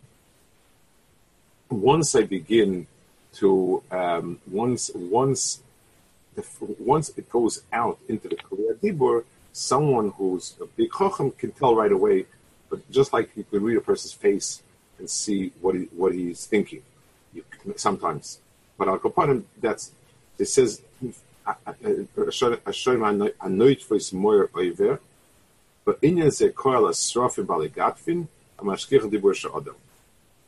Once 1.69 2.15
I 2.15 2.23
begin 2.23 2.87
to 3.33 3.83
um, 3.91 4.39
once 4.49 4.89
once 4.95 5.61
the, 6.35 6.43
once 6.79 7.09
it 7.17 7.29
goes 7.29 7.61
out 7.71 7.99
into 8.07 8.29
the 8.29 8.37
Korea 8.37 8.73
Dibur, 8.73 9.25
someone 9.51 10.11
who's 10.11 10.55
a 10.61 10.65
big 10.65 10.89
chacham 10.97 11.31
can 11.31 11.51
tell 11.51 11.75
right 11.75 11.91
away. 11.91 12.25
But 12.69 12.89
just 12.89 13.13
like 13.13 13.29
you 13.35 13.43
can 13.43 13.61
read 13.63 13.77
a 13.77 13.81
person's 13.81 14.13
face 14.13 14.63
and 14.97 15.09
see 15.09 15.51
what 15.61 15.75
he 15.75 15.83
what 15.95 16.13
he's 16.13 16.45
thinking. 16.45 16.81
You, 17.33 17.43
sometimes, 17.75 18.39
but 18.77 18.87
Al 18.87 18.97
Kapanim, 18.97 19.43
that's 19.61 19.91
it 20.39 20.45
says 20.45 20.81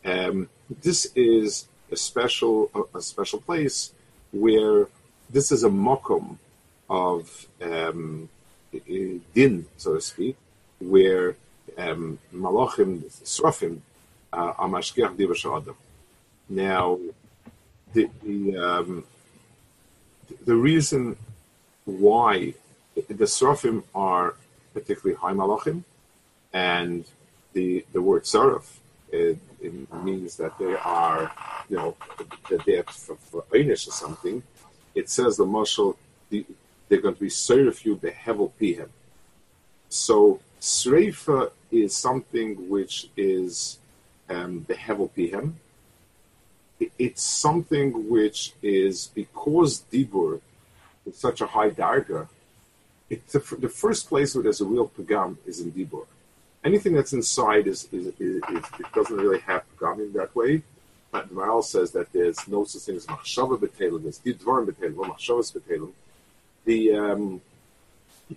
Um, 0.03 0.50
this 0.81 1.08
is 1.15 1.67
a 1.91 1.96
special 1.96 2.88
a, 2.93 3.01
special 3.01 3.39
place 3.39 3.93
where 4.31 4.88
this 5.29 5.51
is 5.51 5.63
a 5.63 5.70
mokum 5.70 6.38
of 6.89 7.48
um, 7.62 8.29
din, 9.34 9.65
so 9.77 9.96
to 9.96 10.01
speak, 10.01 10.36
where 10.79 11.36
um, 11.77 12.20
malachim, 12.34 13.03
srafim, 13.24 13.79
uh, 14.34 14.53
Amashkiach 14.53 15.15
Divash 15.15 15.46
Adam. 15.46 15.75
Now, 16.50 17.00
the 17.93 18.10
the, 18.24 18.58
um, 18.58 19.03
the 20.45 20.55
reason 20.55 21.17
why 21.85 22.53
the 23.09 23.27
Seraphim 23.27 23.83
are 23.93 24.35
particularly 24.73 25.17
high 25.17 25.33
malachim, 25.33 25.83
and 26.53 27.05
the 27.53 27.85
the 27.93 28.01
word 28.01 28.25
Seraph 28.25 28.79
it, 29.11 29.38
it, 29.61 29.93
means 30.03 30.38
that 30.38 30.57
they 30.57 30.73
are, 30.75 31.31
you 31.69 31.75
know, 31.75 31.95
they 32.65 32.77
are 32.77 32.83
for, 32.83 33.15
for 33.17 33.43
Einish 33.53 33.88
or 33.88 33.91
something. 33.91 34.41
It 34.95 35.09
says 35.09 35.38
the 35.38 35.45
marshal 35.45 35.97
the, 36.29 36.45
they're 36.88 37.01
going 37.01 37.15
to 37.15 37.21
be 37.21 37.29
Seraph 37.29 37.85
you 37.85 37.95
behevel 37.95 38.51
pihem. 38.59 38.89
So 39.89 40.39
Sreifa 40.61 41.51
is 41.71 41.95
something 41.95 42.69
which 42.69 43.09
is 43.17 43.79
um, 44.29 44.65
the 44.67 44.75
Hevel 44.75 45.09
Pihem. 45.11 45.53
It's 46.97 47.21
something 47.21 48.09
which 48.09 48.53
is 48.61 49.07
because 49.13 49.83
Dibur 49.91 50.41
is 51.05 51.17
such 51.17 51.41
a 51.41 51.47
high 51.47 51.69
darga. 51.69 52.27
It's 53.09 53.33
the, 53.33 53.55
the 53.57 53.69
first 53.69 54.07
place 54.07 54.33
where 54.33 54.43
there's 54.43 54.61
a 54.61 54.65
real 54.65 54.88
pagam 54.88 55.38
is 55.45 55.59
in 55.59 55.71
Dibur. 55.71 56.05
Anything 56.63 56.93
that's 56.93 57.13
inside 57.13 57.67
is, 57.67 57.88
is, 57.91 58.07
is, 58.07 58.15
is 58.19 58.63
it 58.79 58.91
doesn't 58.93 59.17
really 59.17 59.39
have 59.39 59.63
pagam 59.77 60.00
in 60.00 60.13
that 60.13 60.35
way. 60.35 60.63
But 61.11 61.27
the 61.29 61.35
Maral 61.35 61.63
says 61.63 61.91
that 61.91 62.11
there's 62.13 62.47
no 62.47 62.63
such 62.63 62.83
thing 62.83 62.95
as 62.95 63.05
machshava 63.05 63.57
betelim, 63.59 64.03
there's 64.03 64.19
didvarim 64.19 64.67
betelim, 64.67 64.97
or 64.97 65.05
machshavas 65.05 65.51
betelim. 65.55 65.91
The 66.63 66.93
um, 66.93 67.41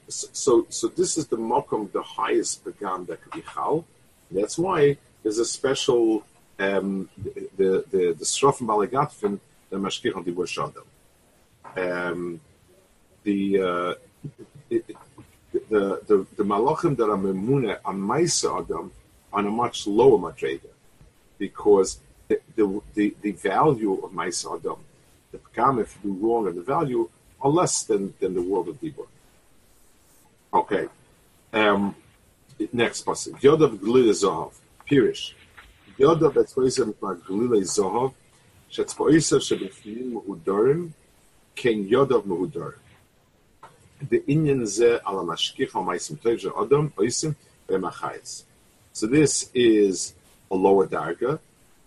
so 0.08 0.66
so 0.68 0.88
this 0.88 1.16
is 1.16 1.28
the 1.28 1.36
mokum, 1.36 1.92
the 1.92 2.02
highest 2.02 2.64
pagam 2.64 3.06
that 3.06 3.22
could 3.22 3.32
be 3.32 3.42
chal. 3.42 3.84
That's 4.30 4.58
why 4.58 4.96
there's 5.22 5.38
a 5.38 5.44
special 5.44 6.24
um, 6.58 7.08
the 7.56 7.84
the 7.90 8.14
the 8.18 8.24
Srofim 8.24 8.66
Balagatfin 8.66 9.38
the 9.70 9.76
Mashkich 9.76 10.16
on 10.16 10.24
Dibur 10.24 10.46
Shadam. 10.46 10.86
Um, 11.76 12.40
the 13.24 13.60
uh, 13.60 13.94
it, 14.70 14.84
the 15.70 16.00
the 16.06 16.26
the 16.36 16.44
malachim 16.44 16.96
that 16.96 17.04
are 17.10 17.16
memune 17.16 17.76
on 17.84 18.00
Maisa 18.00 18.62
Adam 18.62 18.92
on 19.32 19.46
a 19.46 19.50
much 19.50 19.86
lower 19.86 20.18
madrega 20.18 20.70
because 21.38 22.00
the, 22.28 22.40
the 22.56 22.80
the, 22.94 23.16
the 23.22 23.32
value 23.32 23.94
of 24.04 24.12
Maisa 24.12 24.58
Adam, 24.58 24.78
the 25.32 25.38
pekam 25.38 25.80
if 25.80 25.98
you 26.04 26.12
do 26.12 26.26
wrong 26.26 26.46
and 26.46 26.56
the 26.56 26.62
value 26.62 27.08
are 27.40 27.50
less 27.50 27.82
than 27.84 28.14
than 28.20 28.34
the 28.34 28.42
world 28.42 28.68
of 28.68 28.80
Dibur. 28.80 29.06
Okay. 30.52 30.86
Um, 31.52 31.94
next 32.72 33.04
pasuk. 33.04 33.40
Yodav 33.40 33.78
Glil 33.78 34.10
Zahav. 34.10 34.52
Pirish. 34.88 35.32
Yodav 35.98 36.34
Etzvoisem 36.34 36.94
Glil 36.94 37.62
Zahav. 37.62 38.12
Shetzvoisav 38.70 39.40
Shebefnim 39.40 40.12
Mehudorim. 40.14 40.90
Ken 41.54 41.88
Yodav 41.88 42.22
Mehudorim. 42.22 42.78
The 44.08 44.20
Inyan 44.20 44.66
Ze 44.66 44.98
Ala 45.06 45.24
Mashkich 45.24 45.74
Al 45.74 45.84
Maisim 45.84 46.18
Tov 46.18 46.64
Adam 46.64 46.90
Oisim 46.96 47.34
Bemachayis. 47.68 48.44
So 48.92 49.06
this 49.06 49.50
is 49.54 50.14
a 50.50 50.54
lower 50.54 50.86
darga. 50.86 51.38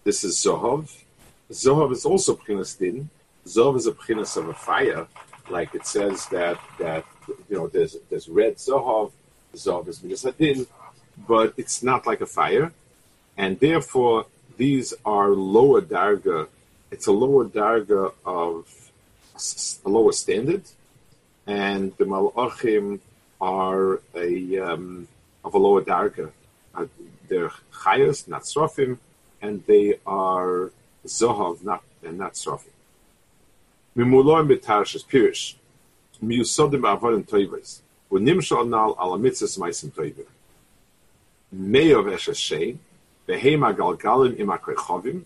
This 0.03 0.23
is 0.23 0.35
Zohov. 0.37 1.03
Zohov 1.51 1.91
is 1.91 2.05
also 2.05 2.35
Pchinas 2.35 2.77
Din. 2.77 3.09
Zohov 3.45 3.77
is 3.77 3.87
a 3.87 3.91
Pchinas 3.93 4.35
of 4.35 4.49
a 4.49 4.53
fire, 4.53 5.07
like 5.49 5.73
it 5.73 5.85
says 5.87 6.25
that 6.27 6.59
that 6.79 7.05
you 7.49 7.55
know 7.57 7.67
there's 7.67 7.95
there's 8.09 8.27
red 8.27 8.57
Zohov, 8.57 9.11
Zohov 9.55 9.87
is 9.87 10.03
Midas 10.03 10.23
Hadin, 10.23 10.67
but 11.27 11.53
it's 11.55 11.81
not 11.81 12.05
like 12.05 12.21
a 12.21 12.25
fire, 12.25 12.73
and 13.37 13.59
therefore 13.59 14.25
these 14.57 14.93
are 15.05 15.29
lower 15.29 15.81
darga. 15.81 16.47
It's 16.91 17.07
a 17.07 17.11
lower 17.11 17.45
darga 17.45 18.13
of 18.25 18.65
a 19.85 19.89
lower 19.89 20.11
standard, 20.11 20.63
and 21.45 21.95
the 21.97 22.05
malachim 22.05 22.99
are 23.39 24.01
a 24.15 24.57
um, 24.59 25.07
of 25.43 25.53
a 25.53 25.57
lower 25.57 25.81
darga. 25.81 26.31
Uh, 26.73 26.85
they're 27.27 27.51
chayos, 27.71 28.27
not 28.27 28.43
srofim, 28.43 28.97
and 29.41 29.63
they 29.65 29.99
are 30.05 30.71
zohav, 31.05 31.63
not 31.63 31.83
and 32.03 32.17
not 32.17 32.33
srofim. 32.33 32.73
Mimuloim 33.95 34.47
betarshas 34.51 35.05
pirish, 35.05 35.55
miusodim 36.23 36.81
avodim 36.81 37.27
toivos, 37.27 37.79
unimshal 38.11 38.67
nal 38.67 38.95
ala 39.01 39.17
mitzvahs 39.17 39.59
maisim 39.59 39.91
toivim. 39.91 40.25
Meyo 41.55 42.03
v'eshes 42.03 42.39
shein, 42.47 42.77
v'heima 43.27 43.75
galgalim 43.75 44.39
im 44.39 44.47
akrechovim, 44.47 45.23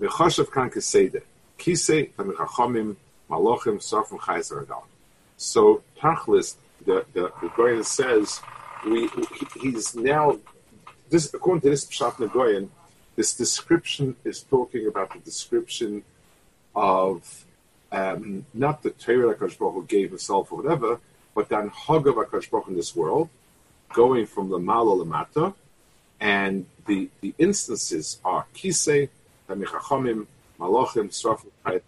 v'choshev 0.00 0.50
kan 0.50 0.70
keseder, 0.70 1.22
kisei 1.58 2.10
v'mechachomim, 2.12 2.96
malochim, 3.30 3.78
srofim 3.78 4.18
chayos 4.18 4.52
aradal. 4.52 4.84
So 5.36 5.82
Tachlis, 6.00 6.56
the 6.84 7.04
the, 7.12 7.32
the 7.40 7.48
Goyen 7.56 7.84
says, 7.84 8.40
we 8.84 9.08
he, 9.08 9.46
he's 9.60 9.94
now 9.94 10.38
this 11.10 11.32
according 11.32 11.62
to 11.62 11.70
this 11.70 11.84
Pshat 11.86 12.14
Nagoyan, 12.14 12.68
this 13.14 13.34
description 13.34 14.16
is 14.24 14.42
talking 14.42 14.86
about 14.86 15.12
the 15.12 15.20
description 15.20 16.02
of 16.74 17.44
um, 17.92 18.44
not 18.52 18.82
the 18.82 18.90
Torah 18.90 19.34
Akash 19.34 19.58
Baruch 19.58 19.74
Hu 19.74 19.84
gave 19.86 20.10
himself 20.10 20.52
or 20.52 20.62
whatever, 20.62 21.00
but 21.34 21.48
the 21.48 21.56
Anhag 21.56 22.06
of 22.06 22.16
Akash 22.16 22.50
Baruch 22.50 22.68
in 22.68 22.76
this 22.76 22.94
world, 22.94 23.28
going 23.92 24.26
from 24.26 24.50
the 24.50 24.58
Malo 24.58 25.04
Lamata, 25.04 25.54
and 26.20 26.66
the, 26.86 27.08
the 27.20 27.34
instances 27.38 28.18
are 28.24 28.46
Kisei, 28.54 29.08
Tamichachomim, 29.48 30.26
Malachim, 30.58 31.10
Srafim, 31.10 31.82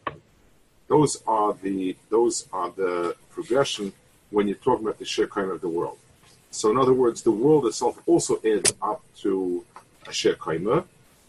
those 0.89 1.23
are 1.27 1.53
the 1.63 1.97
those 2.11 2.49
are 2.53 2.71
the 2.71 3.15
progression 3.31 3.93
when 4.31 4.49
you're 4.49 4.57
talking 4.57 4.87
about 4.87 4.99
the 4.99 5.05
Shekhaim 5.05 5.53
of 5.53 5.61
the 5.61 5.69
world. 5.69 5.99
So 6.51 6.71
in 6.71 6.79
other 6.79 6.95
words, 6.95 7.23
the 7.23 7.31
world 7.31 7.67
itself 7.67 8.01
also 8.07 8.41
adds 8.45 8.73
up 8.81 9.03
to 9.19 9.65
a 10.07 10.11
Shekhaim, 10.11 10.85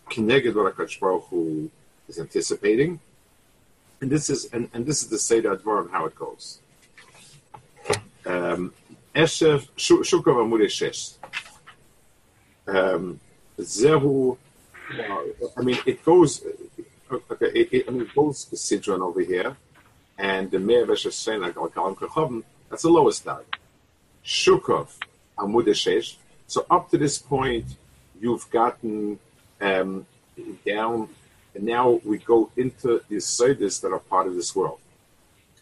Kineged 0.09 0.55
what 0.55 0.99
Baruch 0.99 1.23
Hu 1.29 1.69
is 2.07 2.19
anticipating. 2.19 2.99
And 4.01 4.09
this 4.09 4.29
is 4.29 4.45
and, 4.53 4.69
and 4.73 4.85
this 4.85 5.03
is 5.03 5.09
the 5.09 5.19
Seder 5.19 5.55
Advarim 5.55 5.91
how 5.91 6.05
it 6.05 6.15
goes. 6.15 6.59
Um, 8.25 8.73
Eshev 9.13 9.67
Shukav 9.75 10.35
Shesh. 10.69 11.15
Um, 12.67 13.19
Zehu. 13.63 14.37
I 15.57 15.61
mean, 15.61 15.77
it 15.85 16.03
goes. 16.03 16.43
Okay, 17.11 17.47
it, 17.47 17.73
it, 17.73 17.85
I 17.87 17.91
mean, 17.91 18.09
goes 18.15 18.45
to 18.45 18.55
Sidron 18.55 19.01
over 19.01 19.21
here, 19.21 19.57
and 20.17 20.51
the 20.51 20.59
Meir 20.59 20.85
Veshes 20.85 21.17
like 21.41 22.43
That's 22.69 22.83
the 22.83 22.89
lowest 22.89 23.23
tag. 23.23 23.45
Shukov 24.23 24.89
Amud 25.37 25.65
Shesh. 25.67 26.15
So 26.47 26.65
up 26.69 26.89
to 26.91 26.97
this 26.97 27.17
point, 27.17 27.65
you've 28.19 28.49
gotten 28.49 29.19
um, 29.61 30.05
down, 30.65 31.09
and 31.55 31.63
now 31.63 31.99
we 32.03 32.17
go 32.17 32.51
into 32.57 33.01
the 33.09 33.15
Yisoidis 33.15 33.81
that 33.81 33.91
are 33.91 33.99
part 33.99 34.27
of 34.27 34.35
this 34.35 34.55
world. 34.55 34.79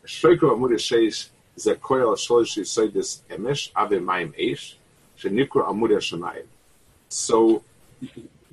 Shoiko 0.06 0.56
Amud 0.56 0.72
Sheish 0.76 1.30
is 1.56 1.68
a 1.68 1.76
koil 1.76 2.16
Yisoidis 2.16 3.22
emesh 3.30 3.72
ave 3.76 4.00
mayim 4.00 4.34
eish 4.40 4.76
shenikru 5.20 5.68
Amud. 5.68 6.44
So 7.10 7.64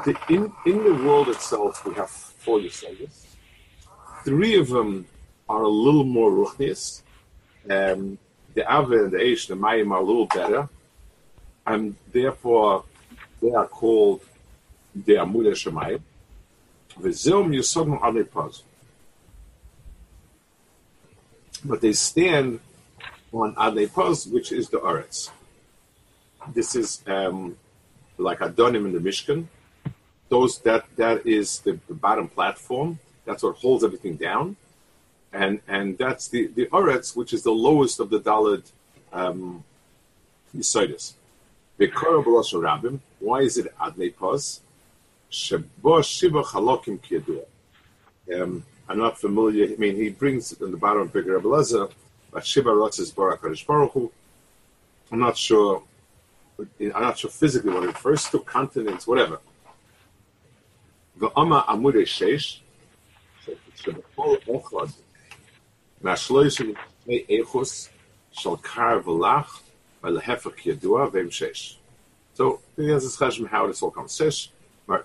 the, 0.04 0.16
in 0.28 0.52
in 0.66 0.84
the 0.84 0.94
world 1.04 1.28
itself, 1.28 1.84
we 1.86 1.94
have 1.94 2.10
four 2.10 2.58
Yisoidis. 2.58 3.26
Three 4.24 4.58
of 4.58 4.68
them 4.68 5.06
are 5.48 5.62
a 5.62 5.68
little 5.68 6.04
more 6.04 6.30
ruchnius. 6.30 7.02
Um, 7.68 8.18
the 8.54 8.66
Ave 8.66 8.96
and 8.96 9.12
the 9.12 9.18
Eish, 9.18 9.48
the 9.48 9.54
Mayim 9.54 9.90
are 9.92 10.00
a 10.00 10.04
little 10.04 10.26
better, 10.26 10.68
and 11.66 11.96
therefore 12.12 12.84
they 13.40 13.50
are 13.52 13.66
called 13.66 14.20
the 14.94 15.14
Amud 15.14 15.46
Shemayim. 15.52 16.00
V'zilm 16.98 17.54
Yisodim 17.54 18.00
Adepaz. 18.00 18.62
But 21.64 21.80
they 21.80 21.92
stand 21.92 22.60
on 23.32 23.54
Adepaz, 23.54 24.30
which 24.30 24.52
is 24.52 24.68
the 24.68 24.78
Eretz. 24.78 25.30
This 26.52 26.76
is 26.76 27.02
um, 27.06 27.56
like 28.18 28.38
Adonim 28.38 28.84
in 28.86 28.92
the 28.92 28.98
Mishkan. 28.98 29.46
Those 30.28 30.58
that 30.60 30.84
that 30.96 31.26
is 31.26 31.60
the, 31.60 31.78
the, 31.86 31.94
bottom 31.94 32.28
platform. 32.28 32.98
That's 33.24 33.42
what 33.42 33.56
holds 33.56 33.84
everything 33.84 34.16
down, 34.16 34.56
and 35.32 35.60
and 35.68 35.98
that's 35.98 36.28
the 36.28 36.46
the 36.48 36.66
Eretz, 36.66 37.16
which 37.16 37.32
is 37.32 37.42
the 37.42 37.52
lowest 37.52 38.00
of 38.00 38.10
the 38.10 38.20
Dalid 38.20 38.70
um, 39.12 39.64
Yisoidis. 40.56 41.14
Why 41.76 43.40
is 43.40 43.58
it 43.58 43.74
Adnei 43.78 44.14
Chalokim 46.44 47.44
Um 48.32 48.64
I'm 48.88 48.98
not 48.98 49.18
familiar. 49.18 49.66
I 49.66 49.76
mean, 49.76 49.96
he 49.96 50.10
brings 50.10 50.52
it 50.52 50.60
in 50.60 50.70
the 50.70 50.76
bottom 50.76 51.02
of 51.02 51.12
Big 51.12 51.26
Rebbe 51.26 51.48
Lezer, 51.48 51.90
but 52.30 52.44
Shiva 52.46 52.70
Rotzes 52.70 53.14
Barak 53.14 53.40
Harish 53.40 53.66
Baruch 53.66 53.92
Hu. 53.92 54.12
I'm 55.10 55.20
not 55.20 55.38
sure. 55.38 55.82
I'm 56.58 57.02
not 57.02 57.18
sure 57.18 57.30
physically 57.30 57.72
what 57.72 57.84
it 57.84 57.88
refers 57.88 58.28
to, 58.30 58.38
continents, 58.40 59.06
whatever. 59.06 59.40
The 61.16 61.30
Yadua 70.64 71.12
V'em 71.12 71.28
Sheish. 71.28 71.76
So, 72.34 72.60
he 72.76 72.88
has 72.90 73.04
this 73.04 73.16
cheshbon 73.16 73.48
how 73.48 73.66
this 73.66 73.82
all 73.82 73.90
comes. 73.90 74.16
Shesh, 74.16 74.48
now, 74.86 75.02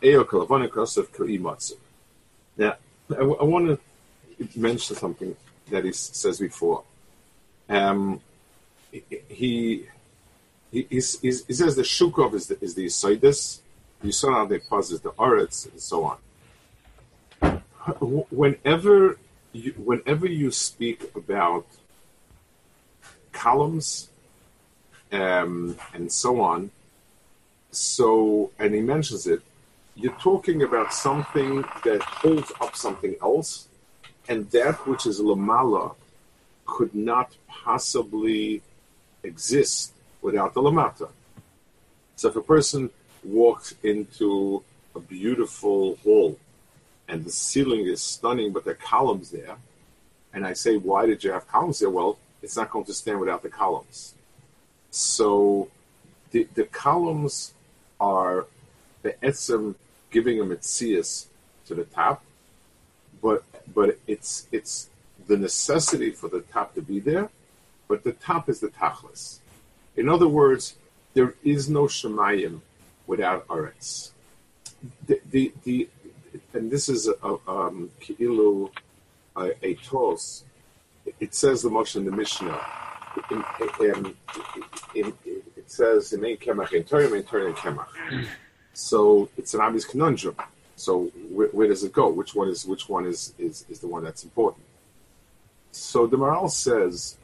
I, 3.12 3.16
I 3.16 3.44
want 3.44 3.68
to 3.68 3.80
mention 4.60 4.96
something 4.96 5.36
that 5.70 5.86
he 5.86 5.94
says 5.94 6.40
before. 6.40 6.84
Um, 7.70 8.20
he, 8.92 9.88
he, 10.72 10.86
he, 10.90 10.96
he 10.98 11.32
says 11.32 11.76
the 11.76 11.82
shukov 11.82 12.34
is 12.34 12.48
the, 12.48 12.64
is 12.64 12.76
the 12.76 12.86
Yisaidis, 12.86 13.60
the 14.02 14.10
Yisrael 14.10 14.48
the 14.48 14.60
Paz 14.60 14.92
is 14.92 15.02
the 15.02 15.12
Aretz, 15.12 15.70
and 15.72 15.82
so 15.82 16.04
on. 16.04 17.64
Whenever 18.30 19.18
you, 19.52 19.72
whenever 19.78 20.28
you 20.28 20.52
speak 20.52 21.10
about 21.16 21.66
columns 23.32 24.10
um, 25.12 25.76
and 25.94 26.12
so 26.12 26.40
on, 26.40 26.70
so 27.72 28.52
and 28.60 28.76
he 28.76 28.82
mentions 28.82 29.26
it, 29.26 29.42
you're 29.96 30.14
talking 30.14 30.62
about 30.62 30.94
something 30.94 31.64
that 31.84 32.02
holds 32.02 32.52
up 32.62 32.76
something 32.76 33.16
else, 33.24 33.68
and 34.28 34.50
that 34.52 34.76
which 34.88 35.08
is 35.08 35.20
lamala 35.20 35.96
could 36.68 36.94
not 36.94 37.36
possibly 37.48 38.62
exist 39.24 39.94
without 40.22 40.54
the 40.54 40.62
lamata. 40.62 41.10
So 42.16 42.30
if 42.30 42.36
a 42.36 42.42
person 42.42 42.90
walks 43.24 43.74
into 43.84 44.64
a 44.96 45.00
beautiful 45.00 45.96
hall 45.98 46.38
and 47.08 47.26
the 47.26 47.32
ceiling 47.32 47.86
is 47.86 48.02
stunning, 48.02 48.52
but 48.52 48.66
there 48.66 48.74
are 48.74 48.78
columns 48.78 49.32
there. 49.32 49.56
And 50.34 50.46
I 50.46 50.54
say, 50.54 50.78
why 50.78 51.06
did 51.06 51.24
you 51.24 51.32
have 51.32 51.48
columns 51.48 51.80
there? 51.80 51.90
Well, 51.90 52.20
it's 52.42 52.56
not 52.56 52.70
going 52.70 52.86
to 52.86 52.94
stand 52.94 53.20
without 53.20 53.42
the 53.42 53.50
columns. 53.50 54.14
So 54.92 55.70
the, 56.32 56.48
the 56.54 56.66
columns 56.66 57.54
are 58.00 58.46
the 59.02 59.14
etzem 59.24 59.76
giving 60.12 60.40
a 60.40 60.44
mitzias 60.44 61.26
to 61.68 61.76
the 61.76 61.86
top, 61.86 62.24
but 63.22 63.44
but 63.74 63.98
it's 64.08 64.48
it's 64.52 64.90
the 65.28 65.38
necessity 65.38 66.12
for 66.12 66.28
the 66.28 66.42
top 66.42 66.74
to 66.76 66.82
be 66.82 67.00
there, 67.00 67.30
but 67.88 68.04
the 68.04 68.14
top 68.14 68.50
is 68.50 68.60
the 68.60 68.70
tachlis. 68.70 69.40
In 70.00 70.08
other 70.08 70.30
words, 70.30 70.78
there 71.14 71.34
is 71.44 71.70
no 71.70 71.84
shemayim 71.84 72.62
without 73.06 73.46
aretz. 73.50 74.12
The, 75.06 75.20
the, 75.30 75.52
the, 75.66 75.90
and 76.54 76.72
this 76.72 76.88
is 76.88 77.10
a, 77.10 77.38
um, 77.46 77.92
a, 79.38 79.74
tos. 79.84 80.46
It 81.20 81.36
says 81.36 81.64
the 81.64 81.70
much 81.70 81.98
in 81.98 82.06
the 82.06 82.12
Mishnah. 82.12 82.62
In, 83.30 83.44
in, 83.82 84.16
in, 84.96 85.14
it 85.58 85.70
says 85.70 86.14
in 86.14 86.22
main 86.22 86.38
kemach 86.38 86.72
in 86.72 86.86
Torah, 86.86 87.12
in 87.12 87.24
Torah 87.24 87.48
in 87.48 87.54
kemach. 87.56 87.90
So 88.72 89.28
it's 89.36 89.54
an 89.54 89.60
obvious 89.60 89.84
conundrum. 89.84 90.38
So 90.78 91.12
where, 91.30 91.50
where, 91.50 91.68
does 91.68 91.84
it 91.84 91.92
go? 91.92 92.08
Which 92.08 92.34
one 92.34 92.48
is 92.48 92.66
which 92.66 92.88
one 92.88 93.06
is, 93.06 93.34
is, 93.38 93.66
is 93.68 93.80
the 93.80 93.88
one 93.88 94.06
that's 94.06 94.24
important? 94.24 94.64
So 95.74 96.08
the 96.08 96.18
Maharal 96.18 96.50
says 96.50 97.18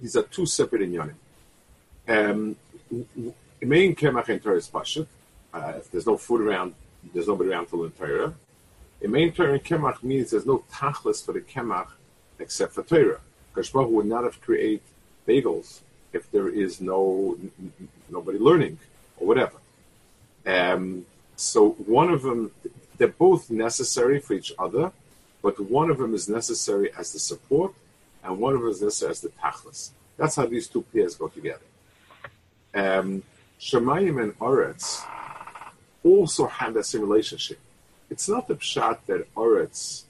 these 0.00 0.14
are 0.14 0.22
two 0.22 0.46
separate 0.46 0.82
inyanim. 0.82 1.14
Um, 2.06 2.56
main 3.60 3.94
kemach 3.94 4.28
in 4.28 4.40
Torah 4.40 4.56
is 4.56 4.68
pashut. 4.68 5.06
Uh, 5.52 5.74
if 5.76 5.90
there's 5.90 6.06
no 6.06 6.16
food 6.16 6.40
around, 6.42 6.74
there's 7.12 7.28
nobody 7.28 7.50
around 7.50 7.66
to 7.66 7.76
learn 7.76 7.92
Torah. 7.92 8.34
In 9.00 9.10
main 9.10 9.32
Torah 9.32 9.58
kemach 9.58 10.02
means 10.02 10.30
there's 10.30 10.46
no 10.46 10.64
tachlis 10.72 11.24
for 11.24 11.32
the 11.32 11.40
kemach 11.40 11.88
except 12.38 12.72
for 12.72 12.82
Torah. 12.82 13.20
Kashbahu 13.54 13.88
would 13.90 14.06
not 14.06 14.24
have 14.24 14.40
created 14.40 14.80
bagels 15.26 15.80
if 16.12 16.30
there 16.30 16.48
is 16.48 16.80
no 16.80 17.36
nobody 18.10 18.38
learning 18.38 18.78
or 19.16 19.26
whatever. 19.26 19.56
Um, 20.46 21.06
so 21.36 21.70
one 21.70 22.10
of 22.10 22.22
them, 22.22 22.50
they're 22.98 23.08
both 23.08 23.50
necessary 23.50 24.20
for 24.20 24.34
each 24.34 24.52
other, 24.58 24.92
but 25.42 25.58
one 25.58 25.90
of 25.90 25.98
them 25.98 26.14
is 26.14 26.28
necessary 26.28 26.92
as 26.98 27.12
the 27.12 27.18
support, 27.18 27.72
and 28.22 28.38
one 28.38 28.54
of 28.54 28.60
them 28.60 28.70
is 28.70 28.82
necessary 28.82 29.10
as 29.10 29.20
the 29.20 29.28
tachlis. 29.30 29.90
That's 30.16 30.36
how 30.36 30.46
these 30.46 30.68
two 30.68 30.82
pairs 30.92 31.14
go 31.14 31.28
together. 31.28 31.64
Um, 32.74 33.22
Shemayim 33.60 34.22
and 34.22 34.38
Oretz 34.38 35.04
also 36.02 36.46
have 36.46 36.74
that 36.74 36.84
same 36.84 37.02
relationship. 37.02 37.58
It's 38.10 38.28
not 38.28 38.48
the 38.48 38.56
pshat 38.56 38.98
that 39.06 39.32
Oretz 39.34 40.04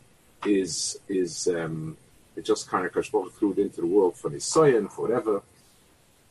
is 0.45 0.99
is 1.09 1.47
um, 1.49 1.97
it 2.37 2.45
just 2.45 2.69
kind 2.69 2.85
of 2.85 2.93
Kashbach 2.93 3.33
threw 3.33 3.53
it 3.53 3.59
into 3.59 3.81
the 3.81 3.87
world 3.87 4.17
for 4.17 4.31
Nisayan, 4.31 4.91
for 4.91 5.03
whatever. 5.03 5.43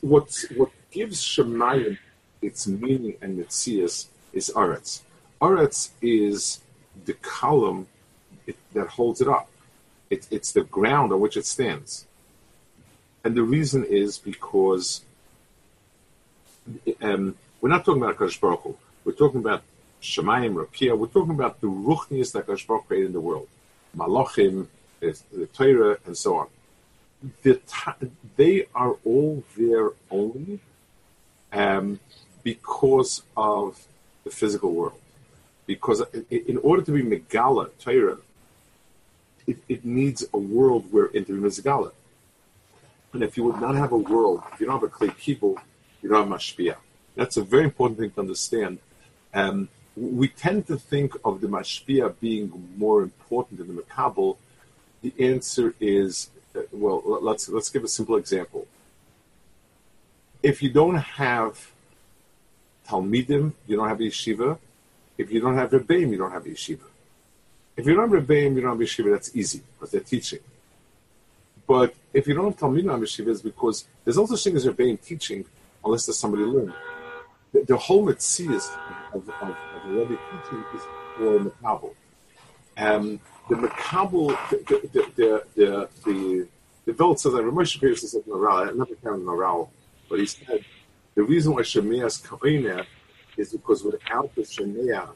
What 0.02 0.36
what 0.56 0.72
gives 0.92 1.22
Shemayim 1.24 1.98
its 2.42 2.68
meaning 2.68 3.16
and 3.22 3.40
mitzias 3.40 4.08
is 4.34 4.52
Aretz. 4.56 5.02
Aretz 5.42 5.92
is 6.02 6.60
the 7.06 7.14
column 7.14 7.88
it, 8.46 8.58
that 8.74 8.88
holds 8.88 9.22
it 9.22 9.28
up. 9.28 9.50
It, 10.10 10.28
it's 10.30 10.52
the 10.52 10.64
ground 10.64 11.12
on 11.14 11.20
which 11.20 11.38
it 11.38 11.46
stands. 11.46 12.06
And 13.24 13.36
the 13.36 13.44
reason 13.44 13.86
is 13.86 14.18
because 14.18 15.02
um, 17.02 17.36
we're 17.62 17.70
not 17.70 17.86
talking 17.86 18.02
about 18.02 18.18
Akash 18.18 18.40
Baruch 18.40 18.62
Hu. 18.62 18.78
We're 19.06 19.14
talking 19.14 19.40
about 19.40 19.64
Shemayim, 20.02 20.56
Rakia. 20.56 20.98
We're 20.98 21.08
talking 21.08 21.32
about 21.32 21.62
the 21.62 21.68
Ruchnias 21.68 22.32
that 22.34 22.48
Akash 22.48 22.68
Baruch 22.68 22.88
created 22.88 23.08
in 23.08 23.14
the 23.14 23.22
world. 23.22 23.48
Malachim, 23.96 24.68
the 25.00 25.48
Torah, 25.54 25.98
and 26.06 26.18
so 26.18 26.38
on. 26.38 26.48
The, 27.44 27.62
they 28.36 28.66
are 28.76 28.96
all 29.06 29.44
there 29.58 29.92
only 30.12 30.60
um, 31.54 32.00
because 32.44 33.24
of 33.38 33.86
the 34.24 34.30
physical 34.30 34.72
world. 34.74 35.00
Because 35.66 36.02
in 36.30 36.58
order 36.58 36.82
to 36.82 36.92
be 36.92 37.02
Megala, 37.04 37.70
Torah, 37.80 38.18
it, 39.48 39.58
it, 39.70 39.86
needs 39.86 40.26
a 40.34 40.38
world 40.38 40.92
where 40.92 41.06
it 41.14 41.28
be 41.28 41.34
Megala. 41.34 41.92
And 43.14 43.24
if 43.24 43.38
you 43.38 43.44
would 43.46 43.62
not 43.62 43.76
have 43.76 43.92
a 43.92 43.98
world, 43.98 44.44
if 44.54 44.60
you 44.60 44.66
don't 44.66 44.76
have 44.76 44.84
a 44.84 44.90
clay 44.90 45.10
people, 45.10 45.58
mashpia. 46.10 46.76
That's 47.16 47.38
a 47.38 47.44
very 47.44 47.64
important 47.64 48.00
thing 48.00 48.12
to 48.12 48.20
understand. 48.20 48.80
Um, 49.34 49.70
we 49.96 50.28
tend 50.28 50.68
to 50.68 50.78
think 50.78 51.16
of 51.24 51.42
the 51.42 51.48
mashpia 51.48 52.14
being 52.20 52.70
more 52.78 53.04
important 53.04 53.60
than 53.60 53.76
the 53.76 53.82
makabel. 53.82 54.38
The 55.02 55.14
answer 55.20 55.76
is, 55.80 56.30
uh, 56.56 56.62
well, 56.72 57.02
let's 57.22 57.50
let's 57.50 57.70
give 57.70 57.84
a 57.84 57.88
simple 57.88 58.16
example. 58.16 58.68
If 60.42 60.64
you 60.64 60.72
don't 60.72 60.96
have 60.96 61.72
talmidim, 62.88 63.54
you 63.68 63.78
don't 63.78 63.88
have 63.88 64.00
yeshiva. 64.00 64.58
If 65.18 65.32
you 65.32 65.40
don't 65.40 65.56
have 65.56 65.72
rebbeim, 65.72 66.12
you 66.12 66.18
don't 66.18 66.32
have 66.32 66.46
yeshiva. 66.46 66.88
If 67.78 67.86
you 67.86 67.96
don't 67.96 68.10
have 68.10 68.24
rebbeim, 68.24 68.56
you 68.56 68.62
don't 68.62 68.72
have 68.72 68.88
yeshiva. 68.88 69.12
That's 69.12 69.36
easy 69.36 69.62
because 69.74 69.92
they're 69.92 70.02
teaching. 70.02 70.40
But 71.68 71.94
if 72.14 72.28
you 72.28 72.34
don't 72.34 72.46
have 72.46 72.58
talmidim, 72.58 73.00
yeshiva, 73.00 73.28
it's 73.28 73.42
because 73.42 73.86
there's 74.04 74.18
also 74.18 74.36
such 74.36 74.46
thing 74.46 74.56
as 74.56 74.66
rebbeim 74.66 75.00
teaching 75.02 75.46
unless 75.84 76.06
there's 76.06 76.18
somebody 76.18 76.44
learning. 76.44 76.74
The, 77.52 77.64
the 77.64 77.78
whole 77.78 78.06
mitzvah 78.06 78.56
of, 79.14 79.30
of, 79.30 79.30
of 79.42 79.56
the 79.86 79.90
Rebbe 79.90 80.18
teaching 80.32 80.64
is 80.74 80.82
for 81.18 81.40
Makabel. 81.40 81.94
Um, 82.78 83.20
the 83.50 83.56
Makabel, 83.56 84.38
the, 84.50 84.90
the, 84.92 85.12
the, 85.16 85.44
the, 85.56 85.90
the, 86.06 86.48
the 86.86 86.94
Velt 86.94 87.20
says, 87.20 87.34
I 87.34 87.38
remember 87.38 87.66
Pearson 87.66 88.10
said 88.10 88.24
Maral, 88.24 88.70
I 88.70 88.72
never 88.72 88.96
found 88.96 89.24
Maral, 89.24 89.70
but 90.10 90.20
he 90.20 90.26
said, 90.26 90.66
the 91.16 91.24
reason 91.24 91.54
why 91.54 91.62
Shemea 91.62 92.06
is 92.06 92.18
Kaina 92.18 92.86
is 93.38 93.52
because 93.52 93.84
without 93.84 94.34
the 94.36 94.42
Shemea, 94.42 95.10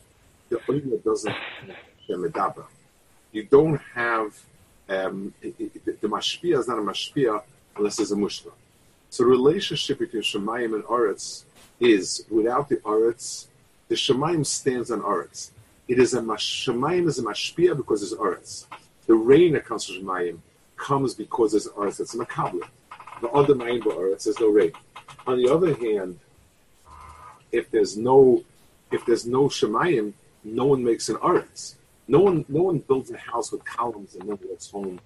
the 0.50 0.58
Oina 0.58 1.04
doesn't 1.04 1.32
have. 2.08 2.56
You 3.32 3.44
don't 3.44 3.82
have, 3.94 4.40
um, 4.88 5.34
the 5.42 6.08
Mashpia 6.08 6.58
is 6.60 6.68
not 6.68 6.78
a 6.78 6.82
Mashpia 6.82 7.42
unless 7.76 7.98
there's 7.98 8.12
a 8.12 8.16
Mushra. 8.16 8.52
So 9.10 9.24
the 9.24 9.30
relationship 9.30 10.00
between 10.00 10.24
Shemayim 10.24 10.76
and 10.76 10.84
Aretz 10.86 11.44
is 11.80 12.26
without 12.30 12.70
the 12.70 12.78
Aretz, 12.78 13.48
the 13.88 13.96
Shemayim 13.96 14.46
stands 14.46 14.92
on 14.92 15.02
Aretz. 15.02 15.52
It 15.88 16.00
is 16.00 16.14
a 16.14 16.22
Shemayim 16.22 17.08
is 17.08 17.20
a 17.20 17.24
mashpia 17.24 17.76
because 17.76 18.04
it's 18.04 18.14
Aretz. 18.14 18.66
The 19.06 19.16
rain 19.16 19.54
that 19.54 19.66
comes 19.66 19.86
from 19.86 20.04
Shemayim 20.04 20.40
comes 20.76 21.14
because 21.14 21.54
it's 21.54 21.68
Aretz. 21.70 22.00
It's 22.00 22.14
a 22.14 22.18
makabla. 22.18 22.68
The 23.22 23.30
other 23.30 23.56
Mayim 23.56 23.82
Aretz, 23.82 24.26
there's 24.26 24.40
no 24.40 24.50
rain. 24.50 24.74
On 25.26 25.38
the 25.38 25.52
other 25.52 25.74
hand, 25.74 26.20
if 27.52 27.72
there's 27.72 27.98
no 27.98 28.44
if 28.92 29.06
there's 29.06 29.26
no 29.26 29.48
Shemayim, 29.48 30.14
no 30.44 30.66
one 30.66 30.84
makes 30.84 31.10
an 31.10 31.16
Aretz. 31.18 31.76
No 32.08 32.20
one 32.20 32.46
no 32.48 32.64
one 32.64 32.80
builds 32.80 33.12
a 33.12 33.18
house 33.18 33.52
with 33.52 33.64
columns 33.66 34.16
and 34.16 34.30
then 34.30 34.40
lets 34.50 34.70
home 34.70 35.00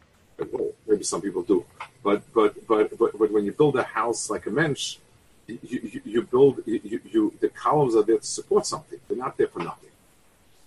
maybe 0.88 1.04
some 1.04 1.22
people 1.22 1.44
do, 1.44 1.66
but 2.04 2.22
but 2.34 2.68
but 2.68 2.98
but, 2.98 3.18
but 3.18 3.32
when 3.32 3.46
you 3.46 3.52
build 3.52 3.76
a 3.76 3.84
house 3.84 4.30
like 4.30 4.46
a 4.46 4.52
mensch, 4.52 4.98
you, 5.48 5.60
you, 5.64 6.02
you 6.06 6.22
build 6.24 6.62
you, 6.66 7.00
you, 7.12 7.34
the 7.40 7.50
columns 7.50 7.96
are 7.96 8.04
there 8.04 8.18
to 8.18 8.26
support 8.26 8.66
something. 8.66 9.00
They're 9.08 9.18
not 9.18 9.38
there 9.38 9.48
for 9.48 9.60
nothing. 9.60 9.90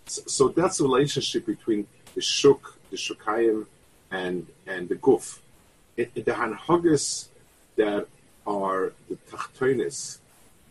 So, 0.07 0.23
so 0.27 0.49
that's 0.49 0.79
the 0.79 0.85
relationship 0.85 1.47
between 1.47 1.87
the 2.15 2.21
shuk, 2.21 2.79
the 2.91 2.97
shukayim, 2.97 3.67
and 4.11 4.47
and 4.67 4.89
the 4.89 4.97
guf. 4.97 5.39
It, 5.97 6.11
it, 6.15 6.25
the 6.25 6.33
hanhagas 6.33 7.29
that 7.77 8.07
are 8.47 8.93
the 9.09 9.17
tachtonis, 9.31 10.19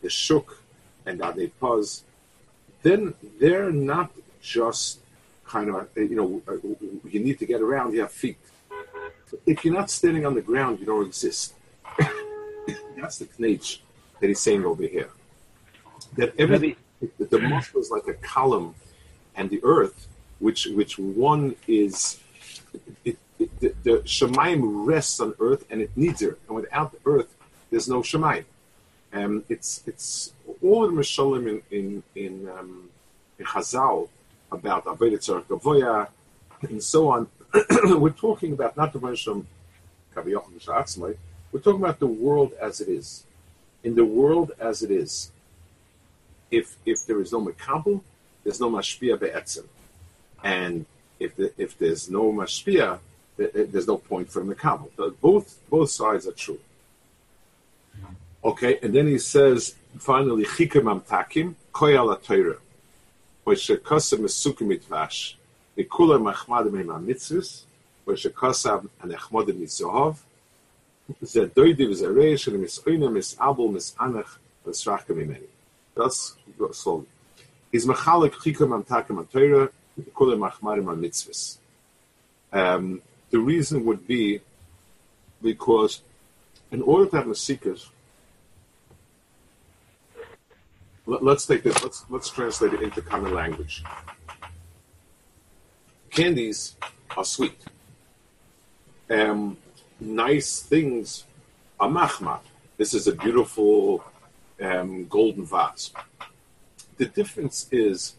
the 0.01 0.09
shuk, 0.09 0.61
and 1.05 1.19
the 1.19 1.25
adepaz, 1.25 2.01
then 2.81 3.13
they're 3.39 3.71
not 3.71 4.11
just 4.41 4.99
kind 5.45 5.69
of 5.69 5.87
you 5.95 6.15
know 6.15 6.41
you 7.09 7.19
need 7.19 7.39
to 7.39 7.45
get 7.45 7.61
around. 7.61 7.93
You 7.93 8.01
have 8.01 8.11
feet 8.11 8.37
if 9.45 9.63
you're 9.63 9.73
not 9.73 9.89
standing 9.89 10.25
on 10.25 10.33
the 10.35 10.41
ground, 10.41 10.79
you 10.79 10.85
don't 10.85 11.05
exist. 11.05 11.53
That's 12.97 13.19
the 13.19 13.25
knach 13.25 13.79
that 14.19 14.27
he's 14.27 14.39
saying 14.39 14.65
over 14.65 14.83
here. 14.83 15.09
That 16.17 16.33
every 16.37 16.77
the, 17.17 17.25
the 17.25 17.39
muscle 17.39 17.81
is 17.81 17.91
like 17.91 18.07
a 18.07 18.13
column, 18.13 18.75
and 19.35 19.49
the 19.49 19.59
earth, 19.63 20.07
which 20.39 20.67
which 20.67 20.97
one 20.97 21.55
is, 21.67 22.19
it, 23.03 23.17
it, 23.39 23.59
the, 23.59 23.73
the 23.83 23.91
Shemaim 24.05 24.85
rests 24.85 25.19
on 25.19 25.33
earth, 25.39 25.65
and 25.69 25.81
it 25.81 25.91
needs 25.95 26.21
it. 26.21 26.39
And 26.47 26.55
without 26.55 26.91
the 26.91 26.99
earth, 27.05 27.35
there's 27.71 27.89
no 27.89 28.01
Shemaim. 28.01 28.45
Um, 29.11 29.43
it's 29.49 29.83
it's 29.85 30.33
all 30.61 30.87
the 30.87 30.93
Mishalim 30.93 31.47
in 31.47 31.63
in 31.71 32.03
in, 32.15 32.49
um, 32.49 32.89
in 33.39 33.45
Chazal 33.45 34.09
about 34.51 34.85
Avodah 34.85 35.17
Tzarech 35.17 36.07
and 36.69 36.81
so 36.81 37.09
on 37.09 37.27
we're 37.83 38.09
talking 38.09 38.53
about 38.53 38.75
not 38.75 38.93
the 38.93 38.99
Hashem 38.99 39.47
we're 40.15 41.59
talking 41.59 41.81
about 41.81 41.99
the 41.99 42.07
world 42.07 42.53
as 42.61 42.81
it 42.81 42.87
is. 42.87 43.23
In 43.83 43.95
the 43.95 44.05
world 44.05 44.51
as 44.59 44.81
it 44.81 44.91
is, 44.91 45.31
if 46.51 46.77
if 46.85 47.05
there 47.05 47.19
is 47.19 47.31
no 47.31 47.41
makabel, 47.41 48.01
there's 48.43 48.59
no 48.59 48.69
mashpia 48.69 49.19
be'etzim. 49.19 49.65
And 50.43 50.85
if 51.19 51.35
the, 51.35 51.51
if 51.57 51.77
there's 51.77 52.09
no 52.09 52.31
mashpia, 52.31 52.99
there's 53.37 53.87
no 53.87 53.97
point 53.97 54.29
for 54.29 54.43
mekabel. 54.43 54.89
Both 55.19 55.59
both 55.69 55.89
sides 55.89 56.27
are 56.27 56.31
true. 56.31 56.59
Okay, 58.43 58.79
and 58.81 58.93
then 58.93 59.07
he 59.07 59.17
says 59.19 59.75
finally 59.97 60.45
chikim 60.45 60.83
amtakim 60.83 61.55
koyal 61.73 62.17
atayra, 62.17 62.57
which 63.43 63.67
shekasem 63.67 64.19
mesukim 64.19 64.67
mitvash, 64.77 65.35
the 65.75 65.85
Kula 65.85 66.19
Machmad 66.21 66.69
Meima 66.69 67.03
Mitzvus, 67.03 67.63
Vashakasav 68.05 68.87
Anachmodim 69.03 69.59
Misohov, 69.59 70.17
Zedoidiv 71.23 71.89
Zeresh, 71.95 72.47
and 72.47 72.63
Misoina 72.63 73.09
Misabul 73.09 73.71
Misanach, 73.71 74.37
Vesrachka 74.65 75.15
Mimeni. 75.15 75.47
That's 75.95 76.35
so. 76.73 77.05
He's 77.71 77.85
Machalik 77.85 78.33
Chikum 78.33 78.83
Amtakim 78.83 79.25
Amtera, 79.25 79.69
Nikula 79.99 80.37
Machmadim 80.37 80.85
Mitzvus. 80.99 81.57
Um, 82.51 83.01
the 83.31 83.39
reason 83.39 83.83
would 83.85 84.05
be 84.05 84.41
because 85.41 86.01
in 86.71 86.81
order 86.81 87.09
to 87.09 87.17
have 87.17 87.27
a 87.27 87.35
secret, 87.35 87.85
let, 91.05 91.23
us 91.23 91.45
take 91.45 91.63
this, 91.63 91.83
let's, 91.83 92.05
let's 92.09 92.29
translate 92.29 92.73
it 92.73 92.81
into 92.81 93.01
common 93.01 93.33
language. 93.33 93.83
Candies 96.13 96.75
are 97.17 97.25
sweet. 97.25 97.59
Um, 99.09 99.57
nice 99.99 100.61
things 100.61 101.23
are 101.79 101.89
machmat. 101.89 102.41
This 102.77 102.93
is 102.93 103.07
a 103.07 103.13
beautiful 103.13 104.03
um, 104.61 105.07
golden 105.07 105.43
vase. 105.43 105.91
The 106.97 107.07
difference 107.07 107.67
is 107.71 108.13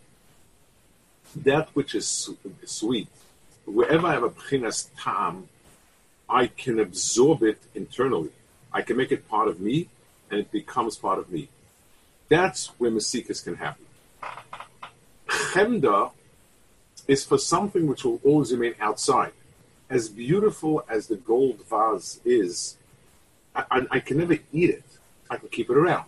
that 1.37 1.68
which 1.74 1.94
is 1.94 2.30
sweet. 2.64 3.07
Wherever 3.64 4.09
I 4.09 4.14
have 4.14 4.24
a 4.24 4.30
pchinas 4.30 4.88
tam, 4.98 5.48
I 6.28 6.48
can 6.48 6.80
absorb 6.80 7.44
it 7.44 7.62
internally. 7.76 8.30
I 8.72 8.83
can 8.83 8.96
make 8.96 9.12
it 9.12 9.28
part 9.28 9.46
of 9.46 9.61
me, 9.61 9.88
and 10.33 10.40
it 10.40 10.50
becomes 10.50 10.96
part 10.96 11.20
of 11.20 11.30
me. 11.30 11.48
That's 12.28 12.66
where 12.78 12.90
masikas 12.90 13.44
can 13.44 13.54
happen. 13.54 13.87
Chemda 15.28 16.11
is 17.07 17.25
for 17.25 17.38
something 17.38 17.87
which 17.87 18.05
will 18.05 18.21
always 18.25 18.53
remain 18.53 18.75
outside. 18.81 19.33
As 19.90 20.09
beautiful 20.09 20.85
as 20.88 21.07
the 21.07 21.17
gold 21.17 21.61
vase 21.69 22.21
is, 22.25 22.77
I, 23.55 23.64
I, 23.71 23.87
I 23.93 24.01
can 24.01 24.19
never 24.19 24.38
eat 24.53 24.71
it. 24.71 24.85
I 25.31 25.37
can 25.37 25.49
keep 25.49 25.71
it 25.71 25.77
around. 25.77 26.07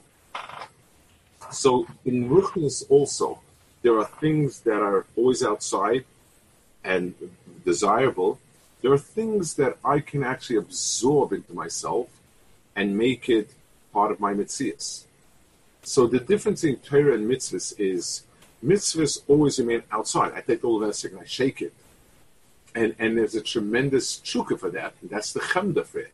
So 1.53 1.87
in 2.05 2.29
ruchnis 2.29 2.85
also, 2.89 3.41
there 3.83 3.97
are 3.99 4.05
things 4.05 4.61
that 4.61 4.81
are 4.81 5.07
always 5.17 5.45
outside 5.45 6.05
and 6.83 7.15
desirable. 7.65 8.41
There 8.83 8.93
are 8.93 8.99
things 8.99 9.55
that 9.55 9.77
I 9.85 10.01
can 10.01 10.25
actually 10.25 10.57
absorb 10.57 11.33
into 11.33 11.53
myself 11.53 12.09
and 12.75 12.97
make 12.97 13.29
it 13.29 13.51
part 13.93 14.11
of 14.11 14.21
my 14.21 14.35
mitzvahs. 14.35 15.05
So 15.83 16.07
the 16.07 16.19
difference 16.19 16.65
in 16.65 16.77
Torah 16.77 17.15
and 17.15 17.31
mitzvahs 17.31 17.79
is 17.79 18.25
mitzvahs 18.65 19.23
always 19.29 19.59
remain 19.59 19.83
outside. 19.91 20.33
I 20.35 20.41
take 20.41 20.61
the 20.61 20.67
whole 20.67 20.81
Vesik 20.81 21.13
and 21.13 21.21
I 21.21 21.25
shake 21.25 21.63
it. 21.63 21.73
And, 22.75 22.95
and 22.99 23.17
there's 23.17 23.35
a 23.35 23.41
tremendous 23.41 24.19
chukka 24.19 24.59
for 24.61 24.71
that. 24.71 24.95
And 25.01 25.11
that's 25.11 25.33
the 25.33 25.41
chemda 25.41 25.85
for 25.85 26.01
it. 26.01 26.13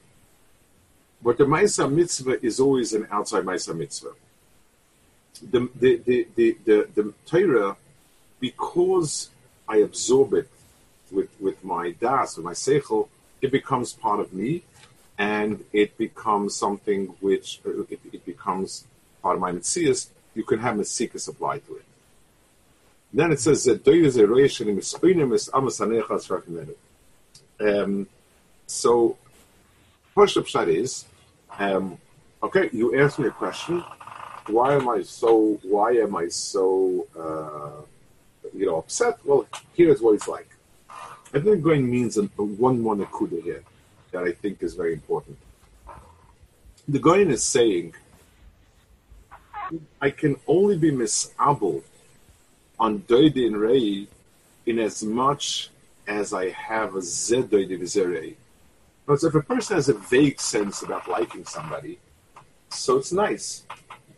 But 1.22 1.38
the 1.38 1.44
Maisa 1.44 1.92
mitzvah 1.92 2.44
is 2.44 2.60
always 2.60 2.92
an 2.92 3.08
outside 3.10 3.44
Maisa 3.44 3.76
mitzvah 3.76 4.12
the 5.50 5.68
the 5.74 5.96
the 6.04 6.26
the, 6.34 6.56
the, 6.64 6.88
the 6.94 7.14
Torah, 7.26 7.76
because 8.40 9.30
I 9.68 9.78
absorb 9.78 10.34
it 10.34 10.48
with 11.10 11.28
with 11.40 11.64
my 11.64 11.92
das, 11.92 12.36
with 12.36 12.44
my 12.44 12.52
seichel, 12.52 13.08
it 13.40 13.50
becomes 13.50 13.92
part 13.92 14.20
of 14.20 14.32
me, 14.32 14.62
and 15.18 15.64
it 15.72 15.96
becomes 15.98 16.54
something 16.54 17.06
which 17.20 17.60
uh, 17.66 17.82
it, 17.88 18.00
it 18.12 18.24
becomes 18.24 18.84
part 19.22 19.36
of 19.36 19.40
my 19.40 19.52
mitzvahs. 19.52 20.08
You 20.34 20.44
can 20.44 20.60
have 20.60 20.76
a 20.76 20.82
mitzikas 20.82 21.28
applied 21.28 21.66
to 21.66 21.76
it. 21.76 21.81
Then 23.14 23.32
it 23.32 23.40
says 23.40 23.64
that 23.64 23.84
um, 27.60 28.06
so, 28.66 29.18
first 30.14 30.36
upshot 30.36 30.68
is, 30.68 31.04
um, 31.58 31.98
okay, 32.42 32.70
you 32.72 32.98
asked 32.98 33.18
me 33.18 33.28
a 33.28 33.30
question 33.30 33.84
why 34.48 34.74
am 34.74 34.88
I 34.88 35.02
so 35.02 35.60
why 35.62 35.92
am 35.92 36.16
I 36.16 36.28
so 36.28 37.06
uh, 37.16 37.82
you 38.54 38.66
know 38.66 38.78
upset? 38.78 39.18
Well, 39.24 39.46
here's 39.74 40.00
what 40.00 40.14
it's 40.14 40.28
like. 40.28 40.48
I 41.34 41.38
think 41.38 41.62
going 41.62 41.90
means 41.90 42.18
one 42.36 42.80
more 42.80 42.96
nakuda 42.96 43.42
here 43.42 43.62
that 44.10 44.24
I 44.24 44.32
think 44.32 44.62
is 44.62 44.74
very 44.74 44.92
important. 44.92 45.38
The 46.88 46.98
Goyen 46.98 47.30
is 47.30 47.42
saying, 47.42 47.94
I 50.00 50.10
can 50.10 50.36
only 50.46 50.76
be 50.76 50.90
misable 50.90 51.82
on 52.82 52.90
Doidin 53.02 53.54
Rei 53.58 54.08
in 54.66 54.78
as 54.78 55.02
much 55.02 55.70
as 56.06 56.32
I 56.32 56.50
have 56.50 56.90
a 56.94 56.98
Zedoidi 56.98 57.76
Vizerei. 57.82 58.34
Because 59.06 59.24
if 59.24 59.34
a 59.34 59.42
person 59.42 59.76
has 59.76 59.88
a 59.88 59.94
vague 59.94 60.40
sense 60.40 60.82
about 60.82 61.08
liking 61.08 61.44
somebody, 61.44 61.98
so 62.68 62.98
it's 62.98 63.12
nice 63.12 63.64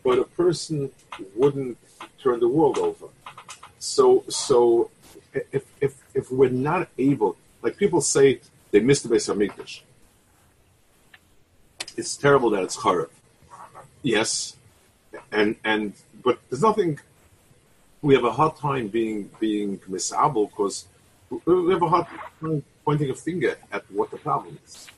but 0.05 0.19
a 0.19 0.25
person 0.25 0.91
wouldn't 1.35 1.79
turn 2.23 2.39
the 2.39 2.49
world 2.49 2.79
over. 2.79 3.07
So, 3.79 4.25
so 4.29 4.91
if, 5.33 5.65
if, 5.81 5.95
if 6.15 6.31
we're 6.31 6.51
not 6.51 6.89
able, 6.99 7.37
like 7.63 7.77
people 7.77 8.03
say, 8.03 8.41
they 8.71 8.81
missed 8.81 9.09
the 9.09 9.15
Beis 9.15 9.33
Hamikdash. 9.33 9.81
It's 11.97 12.17
terrible 12.17 12.51
that 12.51 12.63
it's 12.63 12.77
Charav. 12.77 13.09
Yes, 14.03 14.57
and 15.33 15.57
and 15.65 15.95
but 16.23 16.39
there's 16.51 16.61
nothing. 16.61 16.99
We 18.05 18.15
have 18.15 18.25
a 18.25 18.35
hard 18.41 18.55
time 18.57 18.87
being 18.89 19.31
being 19.41 19.79
misable 19.95 20.51
because 20.51 20.77
we 21.31 21.73
have 21.73 21.83
a 21.89 21.89
hard 21.95 22.07
time 22.41 22.63
pointing 22.85 23.11
a 23.11 23.15
finger 23.15 23.57
at 23.73 23.83
what 23.91 24.11
the 24.11 24.19
problem 24.19 24.59
is. 24.65 24.89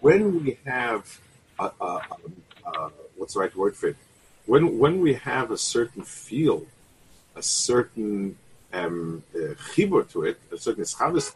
When 0.00 0.20
we 0.44 0.58
have 0.64 1.02
a, 1.58 1.66
a, 1.88 1.90
a, 1.90 2.70
a 2.70 2.90
what's 3.16 3.34
the 3.34 3.40
right 3.40 3.54
word 3.56 3.74
for 3.76 3.88
it? 3.88 3.96
when 4.50 4.78
when 4.78 5.00
we 5.00 5.14
have 5.14 5.52
a 5.52 5.58
certain 5.58 6.02
feel, 6.02 6.66
a 7.36 7.42
certain 7.42 8.36
um, 8.72 9.22
uh, 9.34 9.54
to 10.12 10.24
it, 10.24 10.40
a 10.52 10.58
certain 10.58 10.84
schabes, 10.84 11.34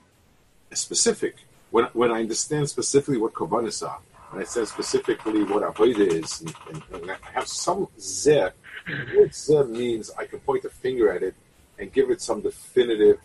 specific. 0.72 1.37
When 1.70 1.85
when 1.92 2.11
I 2.11 2.18
understand 2.26 2.68
specifically 2.68 3.18
what 3.18 3.33
kavanas 3.35 3.87
are, 3.88 4.00
and 4.30 4.33
I 4.33 4.37
understand 4.38 4.68
specifically 4.68 5.44
what 5.44 5.62
avodah 5.62 6.09
is, 6.22 6.40
and, 6.40 6.54
and, 6.70 6.83
and, 6.92 7.11
I 7.11 7.30
have 7.35 7.46
some 7.46 7.87
zeh, 7.98 8.50
zeh 8.87 9.68
means, 9.68 10.11
I 10.18 10.25
can 10.27 10.40
point 10.40 10.64
a 10.64 10.70
finger 10.70 11.12
at 11.12 11.23
it 11.23 11.35
and 11.79 11.92
give 11.92 12.11
it 12.11 12.20
some 12.20 12.40
definitive 12.40 13.20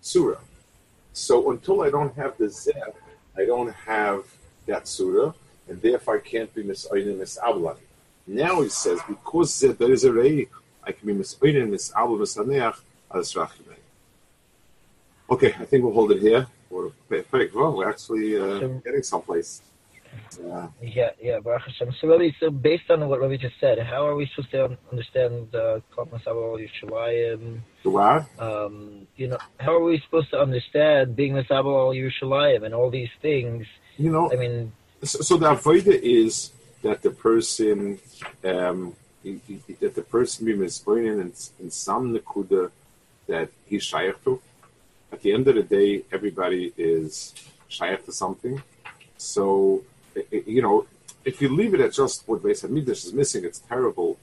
surah. 0.00 0.40
So 1.12 1.50
until 1.50 1.82
I 1.82 1.90
don't 1.90 2.14
have 2.16 2.36
the 2.38 2.46
zeh, 2.46 2.92
I 3.36 3.44
don't 3.44 3.72
have 3.72 4.24
that 4.66 4.88
surah, 4.88 5.32
and 5.68 5.80
therefore 5.80 6.16
I 6.16 6.20
can't 6.20 6.54
be 6.54 6.62
misayin 6.62 7.18
misablani. 7.18 7.78
Now 8.26 8.62
he 8.62 8.68
says, 8.68 9.00
because 9.08 9.50
zeh, 9.52 9.76
there 9.76 9.92
is 9.92 10.04
a 10.04 10.12
rei, 10.12 10.48
I 10.84 10.92
can 10.92 11.06
be 11.06 11.14
misoiden, 11.14 11.68
misabu, 11.68 12.18
misaneach, 12.18 12.78
as 13.14 13.32
rachimei. 13.34 13.76
Okay, 15.30 15.54
I 15.58 15.64
think 15.64 15.84
we'll 15.84 15.92
hold 15.92 16.12
it 16.12 16.20
here. 16.20 16.46
We're, 16.70 16.90
well, 17.54 17.76
we're 17.76 17.88
actually 17.88 18.38
uh, 18.38 18.58
getting 18.84 19.02
someplace. 19.02 19.62
Uh, 20.44 20.68
yeah, 20.80 21.10
yeah, 21.20 21.38
Baruch 21.40 21.62
Hashem. 21.62 21.94
So, 22.00 22.08
really, 22.08 22.34
so 22.40 22.50
based 22.50 22.90
on 22.90 23.06
what 23.08 23.20
Ravi 23.20 23.38
just 23.38 23.54
said, 23.60 23.78
how 23.78 24.06
are 24.06 24.16
we 24.16 24.28
supposed 24.34 24.50
to 24.52 24.76
understand 24.90 25.48
the 25.52 25.82
uh, 25.98 26.04
Masabo 26.04 26.58
Yerushalayim? 26.58 27.60
What? 27.82 28.26
Um, 28.38 29.06
you 29.16 29.28
know, 29.28 29.38
how 29.58 29.74
are 29.74 29.84
we 29.84 30.00
supposed 30.00 30.30
to 30.30 30.40
understand 30.40 31.16
being 31.16 31.34
Masabo 31.34 31.94
Yerushalayim 31.94 32.64
and 32.64 32.74
all 32.74 32.90
these 32.90 33.10
things? 33.20 33.66
You 33.98 34.10
know, 34.10 34.32
I 34.32 34.36
mean, 34.36 34.72
so, 35.02 35.20
so 35.20 35.36
the 35.36 35.54
avodah 35.54 36.00
is 36.00 36.52
that 36.82 37.02
the 37.02 37.10
person 37.10 37.98
um, 38.44 38.96
that 39.24 39.94
the 39.94 40.02
person 40.02 40.46
be 40.46 40.54
mispoinen 40.54 41.20
in, 41.20 41.32
in 41.60 41.70
some 41.70 42.14
nekuda 42.14 42.70
that 43.26 43.50
he's 43.66 43.84
shaykh 43.84 44.22
to. 44.24 44.40
At 45.12 45.20
the 45.22 45.32
end 45.32 45.46
of 45.48 45.54
the 45.54 45.62
day, 45.62 46.02
everybody 46.10 46.72
is 46.76 47.34
shaykh 47.68 48.04
to 48.06 48.12
something. 48.12 48.62
So, 49.16 49.82
you 50.30 50.62
know, 50.62 50.86
if 51.24 51.40
you 51.40 51.48
leave 51.48 51.74
it 51.74 51.80
at 51.80 51.92
just 51.92 52.26
what 52.28 52.42
Beis 52.42 52.66
Hamikdash 52.66 53.04
is 53.06 53.12
missing, 53.12 53.44
it's 53.44 53.60
terrible. 53.60 54.18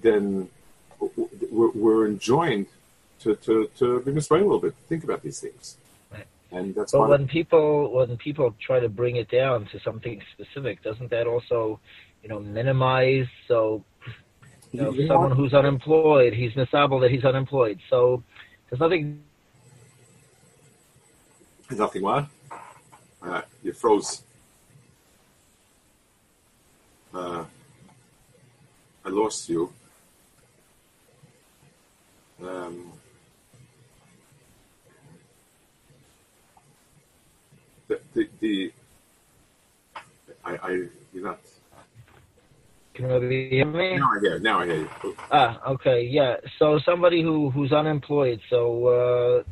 Then 0.00 0.48
we're, 0.98 1.70
we're 1.70 2.06
enjoined 2.06 2.66
to, 3.20 3.34
to, 3.36 3.70
to 3.78 4.00
be 4.00 4.12
mispoinen 4.12 4.42
a 4.42 4.44
little 4.44 4.60
bit. 4.60 4.74
Think 4.88 5.04
about 5.04 5.22
these 5.22 5.40
things. 5.40 5.76
And 6.52 6.74
that's 6.74 6.92
but 6.92 7.08
when 7.08 7.28
people 7.28 7.92
when 7.92 8.16
people 8.16 8.56
try 8.60 8.80
to 8.80 8.88
bring 8.88 9.16
it 9.16 9.28
down 9.30 9.66
to 9.66 9.78
something 9.80 10.20
specific, 10.32 10.82
doesn't 10.82 11.10
that 11.10 11.26
also, 11.28 11.78
you 12.22 12.28
know, 12.28 12.40
minimize? 12.40 13.28
So 13.46 13.84
You 14.72 14.82
know, 14.82 14.90
You 14.92 15.06
someone 15.06 15.32
who's 15.32 15.54
unemployed, 15.54 16.32
he's 16.32 16.52
misable 16.52 17.00
that 17.00 17.10
he's 17.10 17.24
unemployed. 17.24 17.80
So 17.88 18.22
there's 18.68 18.80
nothing. 18.80 19.22
There's 21.68 21.78
nothing 21.78 22.02
what? 22.02 22.26
Uh, 23.22 23.42
you 23.62 23.72
froze. 23.72 24.22
Uh, 27.12 27.44
I 29.10 29.12
lost 29.12 29.48
you. 29.48 29.72
Um, 32.40 32.92
the, 37.88 38.00
the, 38.14 38.28
the 38.38 38.72
I, 40.44 40.52
I, 40.52 40.70
you're 41.12 41.24
not. 41.24 41.40
Can 42.94 43.10
you 43.10 43.48
hear 43.50 43.66
me? 43.66 43.96
Now 43.96 44.10
I 44.16 44.20
hear. 44.20 44.38
Now 44.38 44.60
I 44.60 44.66
hear 44.66 44.76
you. 44.76 45.16
Ah, 45.32 45.60
okay, 45.70 46.02
yeah. 46.02 46.36
So 46.60 46.78
somebody 46.84 47.20
who 47.20 47.50
who's 47.50 47.72
unemployed, 47.72 48.40
so 48.48 48.86
uh, 48.86 49.42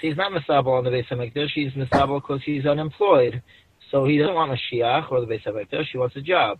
he's 0.00 0.16
not 0.16 0.32
misable 0.32 0.76
on 0.76 0.84
the 0.84 0.90
Beis 0.90 1.06
HaMikdash. 1.08 1.50
He's 1.54 1.72
misable 1.72 2.20
because 2.20 2.42
he's 2.44 2.66
unemployed. 2.66 3.42
So 3.92 4.06
he 4.06 4.18
doesn't 4.18 4.34
want 4.34 4.50
Mashiach 4.50 5.12
or 5.12 5.20
the 5.20 5.26
Beis 5.26 5.44
HaMikdash. 5.44 5.86
He 5.92 5.98
wants 5.98 6.16
a 6.16 6.20
job, 6.20 6.58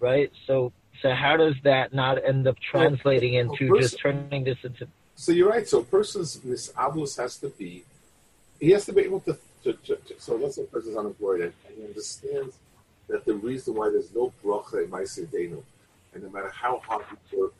right? 0.00 0.30
So 0.46 0.72
so 1.04 1.12
how 1.12 1.36
does 1.36 1.54
that 1.64 1.92
not 1.92 2.24
end 2.24 2.48
up 2.48 2.56
translating 2.58 3.34
into 3.34 3.70
Well, 3.70 3.82
just 3.82 3.98
turning 3.98 4.44
this 4.44 4.56
into? 4.64 4.88
So 5.16 5.32
you're 5.32 5.50
right. 5.50 5.68
So 5.68 5.80
a 5.80 5.84
person's 5.84 6.38
misablus 6.38 7.18
has 7.18 7.36
to 7.40 7.50
be, 7.50 7.84
he 8.58 8.70
has 8.70 8.86
to 8.86 8.94
be 8.94 9.02
able 9.02 9.20
to. 9.20 9.36
to, 9.64 9.74
to, 9.74 9.96
to 9.96 10.14
so 10.18 10.36
let's 10.36 10.56
say 10.56 10.62
a 10.62 10.64
person's 10.64 10.96
unemployed 10.96 11.42
and, 11.42 11.52
and 11.68 11.76
he 11.76 11.84
understands 11.84 12.56
that 13.08 13.26
the 13.26 13.34
reason 13.34 13.74
why 13.74 13.90
there's 13.90 14.14
no 14.14 14.32
bracha 14.42 14.82
in 14.82 14.90
maasei 14.90 15.26
yadeinu, 15.26 15.62
and 16.14 16.22
no 16.22 16.30
matter 16.30 16.48
how 16.48 16.78
hard 16.78 17.04
we 17.10 17.38
work, 17.38 17.54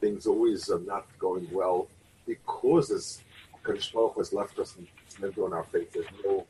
things 0.00 0.26
always 0.26 0.70
are 0.70 0.80
not 0.80 1.06
going 1.18 1.46
well 1.52 1.88
because 2.26 3.20
Kadosh 3.62 3.92
Baruch 3.92 4.16
has 4.16 4.32
left 4.32 4.58
us 4.58 4.74
and 4.76 4.86
never 5.20 5.44
on 5.44 5.52
our 5.52 5.64
faith. 5.64 5.92
There's 5.92 6.06
no 6.24 6.46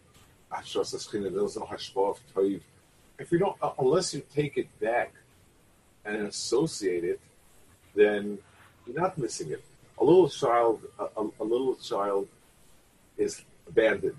there's 0.53 1.57
no 1.57 1.63
of 1.65 2.21
Toiv. 2.33 2.61
If 3.19 3.33
you 3.33 3.39
don't, 3.39 3.57
uh, 3.61 3.73
unless 3.81 4.15
you 4.15 4.23
take 4.33 4.57
it 4.57 4.69
back 4.79 5.13
and 6.07 6.27
associate 6.27 7.05
it, 7.05 7.21
then 7.95 8.39
you're 8.87 8.99
not 9.01 9.19
missing 9.19 9.51
it. 9.51 9.63
A 9.99 10.05
little 10.05 10.29
child, 10.29 10.81
a, 10.99 11.07
a, 11.41 11.45
little 11.45 11.75
child 11.77 12.29
is 13.17 13.43
abandoned 13.67 14.17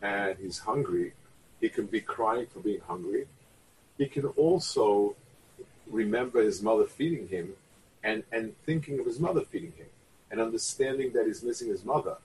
and 0.00 0.36
he's 0.38 0.58
hungry. 0.58 1.12
He 1.60 1.68
can 1.68 1.86
be 1.86 2.00
crying 2.00 2.46
for 2.46 2.60
being 2.60 2.80
hungry. 2.86 3.26
He 3.98 4.06
can 4.06 4.26
also 4.26 5.16
remember 5.90 6.42
his 6.42 6.62
mother 6.62 6.84
feeding 6.84 7.28
him 7.28 7.54
and, 8.04 8.22
and 8.32 8.54
thinking 8.66 8.98
of 9.00 9.06
his 9.06 9.18
mother 9.18 9.42
feeding 9.42 9.72
him 9.72 9.86
and 10.30 10.40
understanding 10.40 11.12
that 11.12 11.26
he's 11.26 11.42
missing 11.42 11.68
his 11.68 11.84
mother. 11.84 12.16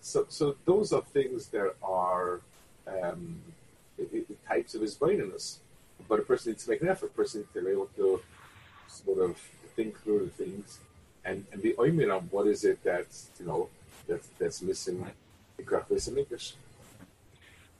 So, 0.00 0.26
so 0.28 0.56
those 0.64 0.92
are 0.92 1.02
things 1.02 1.46
that 1.48 1.74
are 1.82 2.40
um, 2.86 3.40
i- 3.98 4.06
i- 4.16 4.48
types 4.48 4.74
of 4.74 4.80
his 4.82 4.94
braininess. 4.96 5.58
But 6.08 6.20
a 6.20 6.22
person 6.22 6.52
needs 6.52 6.64
to 6.64 6.70
make 6.70 6.82
an 6.82 6.88
effort. 6.88 7.06
A 7.06 7.14
person 7.14 7.40
needs 7.40 7.52
to 7.54 7.62
be 7.62 7.70
able 7.70 7.90
to 7.96 8.20
sort 8.88 9.18
of 9.18 9.36
think 9.74 9.98
through 10.02 10.20
the 10.20 10.44
things 10.44 10.78
and, 11.24 11.44
and 11.52 11.62
be 11.62 11.72
oimin 11.74 12.14
on 12.14 12.22
what 12.30 12.46
is 12.46 12.64
it 12.64 12.78
that's 12.84 13.30
you 13.38 13.46
know 13.46 13.68
that's 14.08 14.28
that's 14.38 14.62
missing 14.62 15.06
in 15.58 15.64
Grafis 15.64 16.08
and 16.08 16.18
English. 16.18 16.54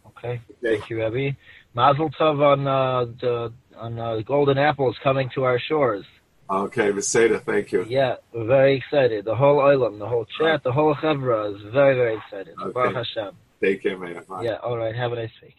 Okay, 0.07 0.41
thank 0.63 0.91
you, 0.91 1.03
Rebbe. 1.03 1.37
Mazel 1.75 2.11
tov 2.11 2.41
on 2.41 2.67
uh, 2.67 3.05
the 3.21 3.53
on 3.77 3.99
uh, 3.99 4.17
the 4.17 4.23
golden 4.23 4.59
apples 4.59 4.97
coming 5.03 5.31
to 5.35 5.45
our 5.45 5.59
shores. 5.59 6.05
Okay, 6.51 6.91
Veseda, 6.91 7.41
thank 7.41 7.73
you. 7.73 7.85
Yeah, 7.89 8.17
we're 8.33 8.47
very 8.47 8.77
excited. 8.77 9.25
The 9.25 9.35
whole 9.35 9.61
island, 9.61 10.01
the 10.01 10.09
whole 10.09 10.27
chat, 10.39 10.63
the 10.63 10.73
whole 10.73 10.95
chevra 10.97 11.55
is 11.55 11.63
very 11.73 11.95
very 11.95 12.17
excited. 12.17 12.55
Okay. 12.61 12.73
Baruch 12.73 12.95
Hashem. 12.95 13.35
Take 13.63 13.83
care, 13.83 13.97
man. 13.97 14.23
Bye. 14.29 14.45
Yeah. 14.45 14.57
All 14.57 14.77
right. 14.77 14.95
Have 14.95 15.13
a 15.13 15.17
nice 15.17 15.31
week. 15.43 15.57